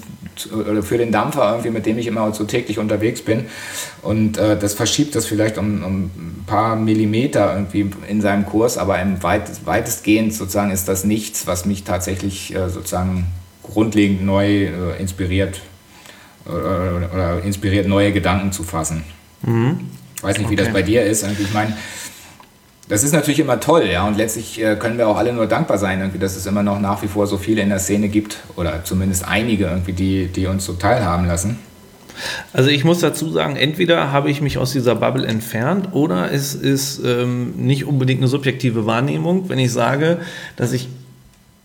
oder 0.52 0.82
für 0.82 0.98
den 0.98 1.12
Dampfer 1.12 1.50
irgendwie, 1.50 1.70
mit 1.70 1.86
dem 1.86 1.98
ich 1.98 2.06
immer 2.06 2.32
so 2.34 2.44
täglich 2.44 2.78
unterwegs 2.78 3.22
bin. 3.22 3.46
Und 4.02 4.38
äh, 4.38 4.58
das 4.58 4.74
verschiebt 4.74 5.14
das 5.14 5.26
vielleicht 5.26 5.58
um, 5.58 5.82
um, 5.82 6.04
ein 6.04 6.44
paar 6.46 6.76
Millimeter 6.76 7.54
irgendwie 7.54 7.90
in 8.08 8.20
seinem 8.20 8.46
Kurs, 8.46 8.78
aber 8.78 9.00
im 9.00 9.22
weit, 9.22 9.64
weitestgehend 9.64 10.34
sozusagen 10.34 10.70
ist 10.70 10.88
das 10.88 11.04
nichts, 11.04 11.46
was 11.46 11.64
mich 11.64 11.84
tatsächlich 11.84 12.54
äh, 12.54 12.68
sozusagen 12.68 13.26
grundlegend 13.62 14.24
neu 14.24 14.64
äh, 14.64 15.00
inspiriert 15.00 15.60
oder, 16.44 17.10
oder, 17.12 17.42
inspiriert, 17.42 17.88
neue 17.88 18.12
Gedanken 18.12 18.52
zu 18.52 18.62
fassen. 18.62 19.02
Mhm. 19.42 19.80
Ich 20.16 20.22
weiß 20.22 20.38
nicht, 20.38 20.50
wie 20.50 20.54
okay. 20.54 20.64
das 20.64 20.72
bei 20.72 20.82
dir 20.82 21.04
ist. 21.04 21.26
Ich 21.40 21.52
meine, 21.52 21.76
das 22.88 23.02
ist 23.02 23.12
natürlich 23.12 23.40
immer 23.40 23.58
toll, 23.58 23.88
ja, 23.90 24.06
und 24.06 24.16
letztlich 24.16 24.62
äh, 24.62 24.76
können 24.76 24.96
wir 24.96 25.08
auch 25.08 25.16
alle 25.16 25.32
nur 25.32 25.46
dankbar 25.46 25.78
sein, 25.78 26.00
irgendwie, 26.00 26.18
dass 26.18 26.36
es 26.36 26.46
immer 26.46 26.62
noch 26.62 26.78
nach 26.78 27.02
wie 27.02 27.08
vor 27.08 27.26
so 27.26 27.36
viele 27.36 27.62
in 27.62 27.68
der 27.68 27.80
Szene 27.80 28.08
gibt 28.08 28.38
oder 28.54 28.84
zumindest 28.84 29.26
einige 29.26 29.64
irgendwie, 29.64 29.92
die, 29.92 30.28
die 30.28 30.46
uns 30.46 30.64
so 30.64 30.74
teilhaben 30.74 31.26
lassen. 31.26 31.58
Also 32.52 32.70
ich 32.70 32.84
muss 32.84 33.00
dazu 33.00 33.30
sagen, 33.30 33.56
entweder 33.56 34.12
habe 34.12 34.30
ich 34.30 34.40
mich 34.40 34.56
aus 34.56 34.72
dieser 34.72 34.94
Bubble 34.94 35.26
entfernt 35.26 35.88
oder 35.92 36.32
es 36.32 36.54
ist 36.54 37.00
ähm, 37.04 37.52
nicht 37.56 37.84
unbedingt 37.84 38.20
eine 38.20 38.28
subjektive 38.28 38.86
Wahrnehmung, 38.86 39.48
wenn 39.48 39.58
ich 39.58 39.72
sage, 39.72 40.18
dass 40.56 40.72
ich 40.72 40.88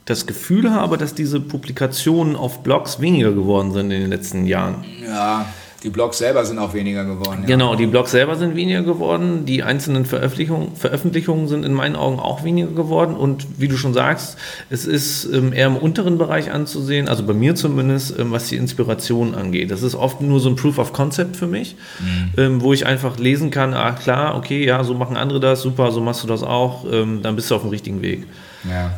das 0.05 0.25
Gefühl 0.25 0.71
habe, 0.71 0.97
dass 0.97 1.13
diese 1.13 1.39
Publikationen 1.39 2.35
auf 2.35 2.63
Blogs 2.63 2.99
weniger 2.99 3.31
geworden 3.31 3.71
sind 3.71 3.91
in 3.91 4.01
den 4.01 4.09
letzten 4.09 4.45
Jahren. 4.45 4.83
Ja, 5.05 5.45
Die 5.83 5.89
Blogs 5.89 6.19
selber 6.19 6.45
sind 6.45 6.59
auch 6.59 6.75
weniger 6.75 7.05
geworden. 7.05 7.39
Ja. 7.41 7.47
Genau, 7.47 7.75
die 7.75 7.87
Blogs 7.87 8.11
selber 8.11 8.35
sind 8.35 8.55
weniger 8.55 8.83
geworden. 8.83 9.45
Die 9.45 9.63
einzelnen 9.63 10.05
Veröffentlichungen, 10.05 10.75
Veröffentlichungen 10.75 11.47
sind 11.47 11.65
in 11.65 11.73
meinen 11.73 11.95
Augen 11.95 12.19
auch 12.19 12.43
weniger 12.43 12.71
geworden. 12.71 13.15
Und 13.15 13.47
wie 13.57 13.67
du 13.67 13.77
schon 13.77 13.93
sagst, 13.93 14.37
es 14.69 14.85
ist 14.85 15.25
ähm, 15.25 15.53
eher 15.53 15.67
im 15.67 15.77
unteren 15.77 16.19
Bereich 16.19 16.51
anzusehen, 16.51 17.07
also 17.07 17.23
bei 17.23 17.33
mir 17.33 17.55
zumindest, 17.55 18.19
ähm, 18.19 18.31
was 18.31 18.47
die 18.47 18.57
Inspiration 18.57 19.33
angeht. 19.33 19.71
Das 19.71 19.81
ist 19.81 19.95
oft 19.95 20.21
nur 20.21 20.39
so 20.39 20.49
ein 20.49 20.55
Proof 20.55 20.77
of 20.77 20.93
Concept 20.93 21.35
für 21.35 21.47
mich, 21.47 21.75
mhm. 21.99 22.29
ähm, 22.37 22.61
wo 22.61 22.73
ich 22.73 22.85
einfach 22.85 23.17
lesen 23.17 23.49
kann, 23.49 23.73
ah 23.73 23.93
klar, 23.93 24.35
okay, 24.35 24.63
ja, 24.63 24.83
so 24.83 24.93
machen 24.93 25.17
andere 25.17 25.39
das, 25.39 25.63
super, 25.63 25.91
so 25.91 25.99
machst 25.99 26.21
du 26.23 26.27
das 26.27 26.43
auch, 26.43 26.85
dann 26.89 27.35
bist 27.35 27.49
du 27.49 27.55
auf 27.55 27.61
dem 27.61 27.69
richtigen 27.69 28.01
Weg. 28.01 28.25
Ja. 28.69 28.91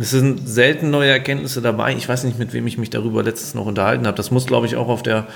Es 0.00 0.10
sind 0.10 0.48
selten 0.48 0.90
neue 0.90 1.10
Erkenntnisse 1.10 1.60
dabei. 1.60 1.94
Ich 1.94 2.08
weiß 2.08 2.24
nicht, 2.24 2.38
mit 2.38 2.52
wem 2.52 2.66
ich 2.66 2.78
mich 2.78 2.90
darüber 2.90 3.22
letztens 3.22 3.54
noch 3.54 3.66
unterhalten 3.66 4.06
habe. 4.06 4.16
Das 4.16 4.30
muss, 4.30 4.46
glaube 4.46 4.66
ich, 4.66 4.76
auch 4.76 4.88
auf 4.88 5.02
der 5.02 5.26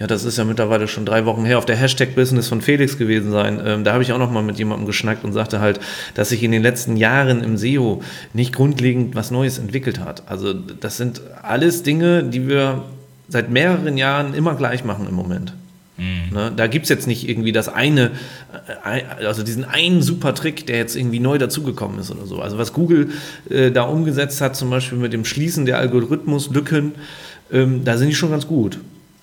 ja, 0.00 0.06
das 0.06 0.24
ist 0.24 0.38
ja 0.38 0.44
mittlerweile 0.44 0.88
schon 0.88 1.04
drei 1.04 1.26
Wochen 1.26 1.44
her, 1.44 1.58
auf 1.58 1.66
der 1.66 1.76
Hashtag-Business 1.76 2.48
von 2.48 2.62
Felix 2.62 2.96
gewesen 2.96 3.30
sein. 3.30 3.60
Ähm, 3.62 3.84
da 3.84 3.92
habe 3.92 4.02
ich 4.02 4.12
auch 4.12 4.18
noch 4.18 4.30
mal 4.30 4.42
mit 4.42 4.58
jemandem 4.58 4.86
geschnackt 4.86 5.24
und 5.24 5.34
sagte 5.34 5.60
halt, 5.60 5.78
dass 6.14 6.30
sich 6.30 6.42
in 6.42 6.52
den 6.52 6.62
letzten 6.62 6.96
Jahren 6.96 7.44
im 7.44 7.58
SEO 7.58 8.02
nicht 8.32 8.54
grundlegend 8.54 9.14
was 9.14 9.30
Neues 9.30 9.58
entwickelt 9.58 10.00
hat. 10.00 10.22
Also 10.26 10.54
das 10.54 10.96
sind 10.96 11.20
alles 11.42 11.82
Dinge, 11.82 12.24
die 12.24 12.48
wir 12.48 12.82
seit 13.28 13.50
mehreren 13.50 13.98
Jahren 13.98 14.32
immer 14.32 14.54
gleich 14.54 14.84
machen 14.84 15.06
im 15.06 15.14
Moment. 15.14 15.52
Mhm. 15.98 16.34
Ne? 16.34 16.52
Da 16.56 16.66
gibt 16.66 16.84
es 16.84 16.88
jetzt 16.88 17.06
nicht 17.06 17.28
irgendwie 17.28 17.52
das 17.52 17.68
eine, 17.68 18.12
äh, 18.84 19.02
also 19.26 19.42
diesen 19.42 19.66
einen 19.66 20.00
super 20.00 20.34
Trick, 20.34 20.66
der 20.66 20.78
jetzt 20.78 20.96
irgendwie 20.96 21.20
neu 21.20 21.36
dazugekommen 21.36 21.98
ist 21.98 22.10
oder 22.10 22.24
so. 22.24 22.40
Also 22.40 22.56
was 22.56 22.72
Google 22.72 23.10
äh, 23.50 23.70
da 23.70 23.82
umgesetzt 23.82 24.40
hat, 24.40 24.56
zum 24.56 24.70
Beispiel 24.70 24.96
mit 24.96 25.12
dem 25.12 25.26
Schließen 25.26 25.66
der 25.66 25.76
Algorithmuslücken, 25.76 26.92
ähm, 27.52 27.84
da 27.84 27.98
sind 27.98 28.08
die 28.08 28.14
schon 28.14 28.30
ganz 28.30 28.46
gut. 28.46 28.78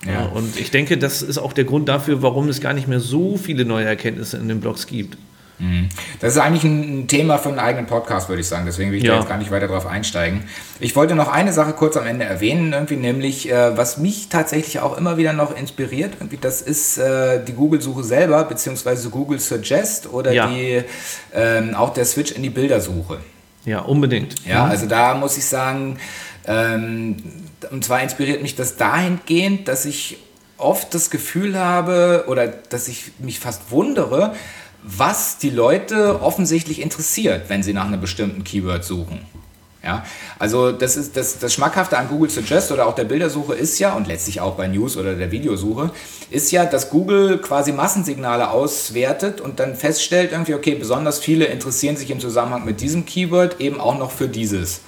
Ja. 0.08 0.26
Und 0.26 0.60
ich 0.60 0.72
denke, 0.72 0.98
das 0.98 1.22
ist 1.22 1.38
auch 1.38 1.54
der 1.54 1.66
Grund 1.66 1.90
dafür, 1.90 2.22
warum 2.22 2.48
es 2.50 2.62
gar 2.62 2.74
nicht 2.74 2.88
mehr 2.88 3.00
so 3.00 3.38
viele 3.38 3.66
neue 3.66 3.86
Erkenntnisse 3.86 4.38
in 4.38 4.48
den 4.48 4.60
Blogs 4.60 4.88
gibt. 4.88 5.18
Mhm. 5.60 5.90
Das 6.20 6.34
ist 6.34 6.40
eigentlich 6.40 6.64
ein 6.64 7.08
Thema 7.08 7.40
für 7.40 7.50
einen 7.50 7.60
eigenen 7.60 7.88
Podcast, 7.88 8.30
würde 8.30 8.42
ich 8.42 8.48
sagen. 8.48 8.66
Deswegen 8.66 8.92
will 8.92 9.00
ich 9.00 9.04
ja. 9.04 9.14
da 9.14 9.20
jetzt 9.20 9.30
gar 9.30 9.38
nicht 9.38 9.50
weiter 9.50 9.68
drauf 9.68 9.88
einsteigen. 9.88 10.44
Ich 10.80 10.96
wollte 10.96 11.16
noch 11.16 11.30
eine 11.30 11.52
Sache 11.52 11.74
kurz 11.74 11.98
am 11.98 12.06
Ende 12.06 12.26
erwähnen, 12.26 12.74
irgendwie, 12.74 12.96
nämlich, 12.96 13.50
äh, 13.50 13.76
was 13.76 13.98
mich 13.98 14.30
tatsächlich 14.30 14.80
auch 14.80 14.98
immer 14.98 15.18
wieder 15.18 15.34
noch 15.34 15.56
inspiriert, 15.56 16.14
irgendwie, 16.20 16.38
das 16.38 16.62
ist 16.62 17.00
äh, 17.00 17.44
die 17.44 17.54
Google-Suche 17.54 18.04
selber, 18.04 18.44
beziehungsweise 18.44 19.10
Google 19.10 19.40
Suggest 19.40 20.14
oder 20.14 20.32
ja. 20.32 20.48
die, 20.48 20.84
ähm, 21.34 21.74
auch 21.74 21.94
der 21.94 22.06
Switch 22.06 22.32
in 22.32 22.44
die 22.44 22.52
Bildersuche. 22.52 23.18
Ja, 23.66 23.80
unbedingt. 23.80 24.36
Ja, 24.46 24.66
mhm. 24.66 24.72
also 24.72 24.86
da 24.86 25.16
muss 25.16 25.38
ich 25.38 25.46
sagen, 25.46 25.98
ähm, 26.46 27.18
und 27.72 27.84
zwar 27.84 28.02
inspiriert 28.02 28.42
mich 28.42 28.56
das 28.56 28.78
dahingehend, 28.78 29.68
dass 29.68 29.86
ich 29.86 30.18
oft 30.58 30.94
das 30.94 31.10
Gefühl 31.10 31.58
habe 31.58 32.26
oder 32.28 32.48
dass 32.48 32.88
ich 32.88 33.12
mich 33.20 33.40
fast 33.40 33.72
wundere, 33.72 34.36
was 34.84 35.38
die 35.38 35.50
Leute 35.50 36.22
offensichtlich 36.22 36.82
interessiert, 36.82 37.50
wenn 37.50 37.64
sie 37.64 37.74
nach 37.74 37.86
einem 37.86 38.02
bestimmten 38.02 38.44
Keyword 38.44 38.84
suchen. 38.84 39.20
Ja, 39.84 40.04
also 40.40 40.72
das 40.72 40.98
ist 40.98 41.16
das, 41.16 41.40
das 41.40 41.54
Schmackhafte 41.54 41.98
an 41.98 42.10
Google 42.10 42.30
Suggest 42.30 42.72
oder 42.72 42.88
auch 42.88 42.96
der 42.96 43.06
Bildersuche 43.06 43.54
ist 43.54 43.80
ja, 43.80 43.94
und 43.94 44.08
letztlich 44.08 44.42
auch 44.42 44.56
bei 44.56 44.68
News 44.68 44.98
oder 44.98 45.14
der 45.16 45.32
Videosuche, 45.32 45.92
ist 46.30 46.52
ja, 46.52 46.66
dass 46.66 46.90
Google 46.90 47.38
quasi 47.38 47.72
Massensignale 47.72 48.50
auswertet 48.50 49.40
und 49.40 49.60
dann 49.60 49.76
feststellt 49.76 50.32
irgendwie, 50.34 50.56
okay, 50.56 50.76
besonders 50.76 51.20
viele 51.20 51.46
interessieren 51.46 51.96
sich 51.96 52.10
im 52.10 52.20
Zusammenhang 52.20 52.66
mit 52.66 52.82
diesem 52.82 53.06
Keyword 53.06 53.62
eben 53.62 53.80
auch 53.80 53.98
noch 53.98 54.12
für 54.12 54.28
dieses. 54.28 54.82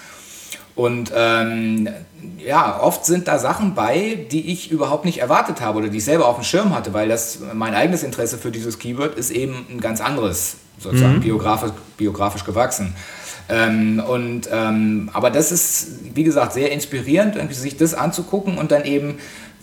Und 0.79 1.11
ähm, 1.13 1.89
ja, 2.37 2.79
oft 2.81 3.03
sind 3.03 3.27
da 3.27 3.37
Sachen 3.37 3.75
bei, 3.75 4.17
die 4.31 4.49
ich 4.49 4.71
überhaupt 4.71 5.03
nicht 5.03 5.17
erwartet 5.17 5.59
habe 5.59 5.79
oder 5.79 5.89
die 5.89 5.97
ich 5.97 6.05
selber 6.05 6.25
auf 6.25 6.35
dem 6.35 6.45
Schirm 6.45 6.73
hatte, 6.73 6.93
weil 6.93 7.09
das 7.09 7.39
mein 7.53 7.73
eigenes 7.73 8.01
Interesse 8.01 8.37
für 8.37 8.49
dieses 8.49 8.79
Keyword 8.79 9.15
ist 9.15 9.29
eben 9.29 9.65
ein 9.69 9.81
ganz 9.81 9.99
anderes, 9.99 10.55
sozusagen 10.77 11.15
mhm. 11.15 11.19
biografisch, 11.19 11.71
biografisch 11.97 12.45
gewachsen. 12.45 12.95
Ähm, 13.49 14.01
und, 14.07 14.47
ähm, 14.53 15.09
aber 15.11 15.31
das 15.31 15.51
ist, 15.51 16.15
wie 16.15 16.23
gesagt, 16.23 16.53
sehr 16.53 16.71
inspirierend, 16.71 17.35
irgendwie 17.35 17.55
sich 17.55 17.75
das 17.75 17.93
anzugucken 17.93 18.57
und 18.57 18.71
dann 18.71 18.85
eben 18.85 19.17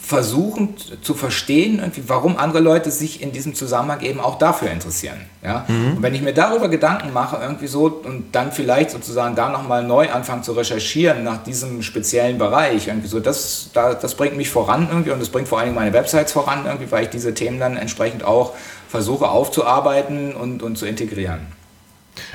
versuchen 0.07 0.77
zu 1.03 1.15
verstehen, 1.15 1.83
warum 2.07 2.37
andere 2.37 2.61
Leute 2.61 2.93
sich 2.93 3.21
in 3.23 3.33
diesem 3.33 3.57
Zusammenhang 3.57 4.03
eben 4.03 4.21
auch 4.21 4.39
dafür 4.39 4.71
interessieren. 4.71 5.17
Ja? 5.43 5.65
Mhm. 5.67 5.97
Und 5.97 6.03
wenn 6.03 6.15
ich 6.15 6.23
mir 6.23 6.33
darüber 6.33 6.69
Gedanken 6.69 7.13
mache, 7.13 7.39
irgendwie 7.43 7.67
so, 7.67 7.87
und 8.05 8.27
dann 8.31 8.53
vielleicht 8.53 8.93
sozusagen 8.93 9.35
da 9.35 9.49
nochmal 9.49 9.83
neu 9.83 10.09
anfangen 10.09 10.45
zu 10.45 10.53
recherchieren 10.53 11.25
nach 11.25 11.43
diesem 11.43 11.83
speziellen 11.83 12.39
Bereich, 12.39 12.87
irgendwie 12.87 13.09
so, 13.09 13.19
das, 13.19 13.71
da, 13.73 13.95
das 13.95 14.15
bringt 14.15 14.37
mich 14.37 14.49
voran 14.49 14.87
irgendwie 14.89 15.11
und 15.11 15.19
das 15.19 15.29
bringt 15.29 15.49
vor 15.49 15.59
allem 15.59 15.75
meine 15.75 15.93
Websites 15.93 16.31
voran, 16.31 16.67
irgendwie, 16.67 16.89
weil 16.93 17.03
ich 17.03 17.11
diese 17.11 17.35
Themen 17.35 17.59
dann 17.59 17.77
entsprechend 17.77 18.23
auch 18.23 18.53
versuche 18.89 19.29
aufzuarbeiten 19.29 20.37
und, 20.37 20.63
und 20.63 20.79
zu 20.79 20.87
integrieren. 20.87 21.41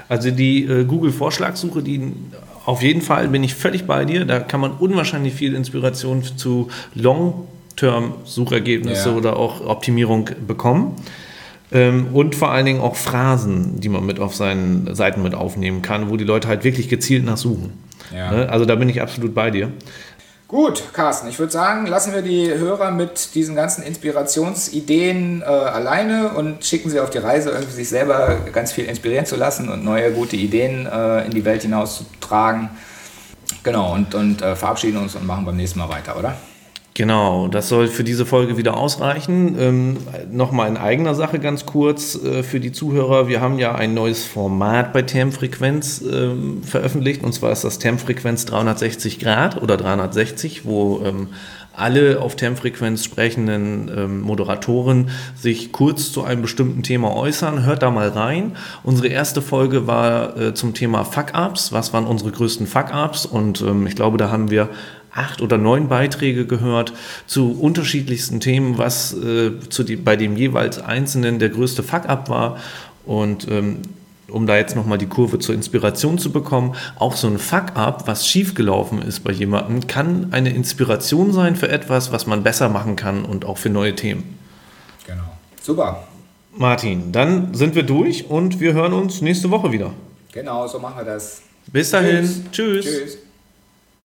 Also 0.10 0.30
die 0.30 0.66
äh, 0.66 0.84
Google-Vorschlagssuche, 0.84 1.82
die 1.82 2.12
auf 2.66 2.82
jeden 2.82 3.02
Fall 3.02 3.30
bin 3.30 3.46
ich 3.46 3.56
völlig 3.56 3.88
bei 3.88 4.04
dir. 4.04 4.26
Da 4.26 4.42
kann 4.42 4.60
man 4.60 4.72
unwahrscheinlich 4.74 5.34
viel 5.34 5.56
Inspiration 5.56 6.22
zu 6.36 6.68
Long 6.94 7.48
Term-Suchergebnisse 7.82 9.10
ja. 9.10 9.16
oder 9.16 9.38
auch 9.38 9.66
Optimierung 9.66 10.30
bekommen. 10.46 10.96
Ähm, 11.72 12.08
und 12.14 12.36
vor 12.36 12.52
allen 12.52 12.66
Dingen 12.66 12.80
auch 12.80 12.96
Phrasen, 12.96 13.80
die 13.80 13.90
man 13.90 14.06
mit 14.06 14.20
auf 14.20 14.36
seinen 14.36 14.94
Seiten 14.94 15.24
mit 15.24 15.34
aufnehmen 15.34 15.82
kann, 15.82 16.10
wo 16.10 16.18
die 16.18 16.26
Leute 16.26 16.48
halt 16.48 16.64
wirklich 16.64 16.90
gezielt 16.90 17.26
nach 17.26 17.38
suchen. 17.38 17.74
Ja. 18.16 18.32
Ne? 18.32 18.50
Also 18.50 18.66
da 18.66 18.76
bin 18.76 18.88
ich 18.88 19.02
absolut 19.02 19.34
bei 19.34 19.50
dir. 19.50 19.72
Gut, 20.48 20.84
Carsten, 20.92 21.30
ich 21.30 21.40
würde 21.40 21.52
sagen, 21.52 21.88
lassen 21.88 22.14
wir 22.14 22.22
die 22.22 22.54
Hörer 22.54 22.92
mit 22.92 23.34
diesen 23.36 23.56
ganzen 23.56 23.84
Inspirationsideen 23.84 25.42
äh, 25.42 25.46
alleine 25.46 26.34
und 26.34 26.66
schicken 26.66 26.90
sie 26.90 27.00
auf 27.00 27.10
die 27.10 27.20
Reise, 27.20 27.52
irgendwie 27.52 27.72
sich 27.72 27.88
selber 27.88 28.38
ganz 28.52 28.74
viel 28.74 28.84
inspirieren 28.84 29.26
zu 29.26 29.38
lassen 29.38 29.70
und 29.70 29.86
neue 29.86 30.12
gute 30.12 30.36
Ideen 30.36 30.86
äh, 30.86 31.26
in 31.26 31.32
die 31.32 31.46
Welt 31.46 31.62
hinauszutragen. 31.62 32.70
Genau, 33.64 33.94
und, 33.94 34.14
und 34.14 34.42
äh, 34.42 34.58
verabschieden 34.58 34.98
uns 34.98 35.16
und 35.16 35.26
machen 35.26 35.46
beim 35.46 35.56
nächsten 35.56 35.80
Mal 35.80 35.88
weiter, 35.88 36.20
oder? 36.20 36.36
Genau, 37.02 37.48
das 37.48 37.68
soll 37.68 37.88
für 37.88 38.04
diese 38.04 38.28
Folge 38.28 38.58
wieder 38.58 38.78
ausreichen. 38.78 39.56
Ähm, 39.60 39.98
Nochmal 40.32 40.70
in 40.70 40.78
eigener 40.78 41.16
Sache 41.16 41.40
ganz 41.40 41.66
kurz 41.66 42.14
äh, 42.14 42.44
für 42.44 42.60
die 42.60 42.72
Zuhörer. 42.72 43.28
Wir 43.28 43.42
haben 43.42 43.58
ja 43.58 43.74
ein 43.74 43.96
neues 43.96 44.24
Format 44.24 44.94
bei 44.94 45.02
Termfrequenz 45.02 46.04
ähm, 46.04 46.62
veröffentlicht 46.62 47.24
und 47.24 47.34
zwar 47.34 47.54
ist 47.54 47.64
das 47.64 47.80
Termfrequenz 47.80 48.46
360 48.46 49.18
Grad 49.18 49.60
oder 49.60 49.78
360, 49.78 50.64
wo 50.64 51.02
ähm, 51.04 51.30
alle 51.74 52.22
auf 52.22 52.36
Termfrequenz 52.36 53.04
sprechenden 53.04 53.90
ähm, 53.98 54.22
Moderatoren 54.22 55.10
sich 55.36 55.72
kurz 55.72 56.12
zu 56.12 56.24
einem 56.24 56.44
bestimmten 56.44 56.84
Thema 56.84 57.16
äußern. 57.16 57.66
Hört 57.66 57.82
da 57.82 57.90
mal 57.90 58.10
rein. 58.10 58.56
Unsere 58.84 59.08
erste 59.08 59.42
Folge 59.42 59.88
war 59.88 60.38
äh, 60.38 60.54
zum 60.54 60.76
Thema 60.76 61.04
Fuck-Ups. 61.04 61.72
Was 61.72 61.94
waren 61.94 62.06
unsere 62.06 62.30
größten 62.32 62.68
Fuck-Ups? 62.68 63.26
Und 63.26 63.62
ähm, 63.62 63.88
ich 63.88 63.96
glaube, 63.96 64.20
da 64.20 64.30
haben 64.30 64.52
wir 64.52 64.70
acht 65.14 65.42
oder 65.42 65.58
neun 65.58 65.88
Beiträge 65.88 66.46
gehört 66.46 66.94
zu 67.28 67.60
unterschiedlichsten 67.60 68.40
Themen, 68.40 68.78
was 68.78 69.14
äh, 69.14 69.52
zu 69.70 69.84
die, 69.84 69.96
bei 69.96 70.16
dem 70.16 70.38
jeweils 70.38 70.80
Einzelnen 70.80 71.40
der 71.40 71.50
größte 71.50 71.84
Fuck-up 71.84 72.30
war. 72.30 72.58
Und 73.06 73.48
ähm, 73.50 73.82
um 74.30 74.48
da 74.48 74.56
jetzt 74.56 74.76
nochmal 74.76 74.98
die 74.98 75.08
Kurve 75.08 75.40
zur 75.40 75.54
Inspiration 75.54 76.18
zu 76.18 76.32
bekommen, 76.32 76.76
auch 76.98 77.16
so 77.16 77.28
ein 77.28 77.38
Fuck-up, 77.38 78.08
was 78.08 78.28
schiefgelaufen 78.28 79.02
ist 79.02 79.22
bei 79.22 79.32
jemandem, 79.32 79.88
kann 79.88 80.28
eine 80.32 80.54
Inspiration 80.54 81.34
sein 81.34 81.56
für 81.56 81.70
etwas, 81.70 82.12
was 82.12 82.28
man 82.28 82.44
besser 82.44 82.70
machen 82.70 82.96
kann 82.96 83.26
und 83.26 83.46
auch 83.46 83.58
für 83.58 83.70
neue 83.70 83.96
Themen. 83.96 84.38
Genau. 85.06 85.24
Super. 85.62 86.04
Martin, 86.56 87.12
dann 87.12 87.54
sind 87.54 87.76
wir 87.76 87.84
durch 87.84 88.30
und 88.30 88.60
wir 88.60 88.74
hören 88.74 88.94
uns 88.94 89.22
nächste 89.22 89.52
Woche 89.52 89.72
wieder. 89.72 89.92
Genau, 90.32 90.68
so 90.68 90.80
machen 90.80 90.98
wir 90.98 91.06
das. 91.06 91.42
Bis 91.72 91.92
dahin. 91.92 92.24
Tschüss. 92.24 92.52
Tschüss. 92.52 92.86
Tschüss. 92.86 93.18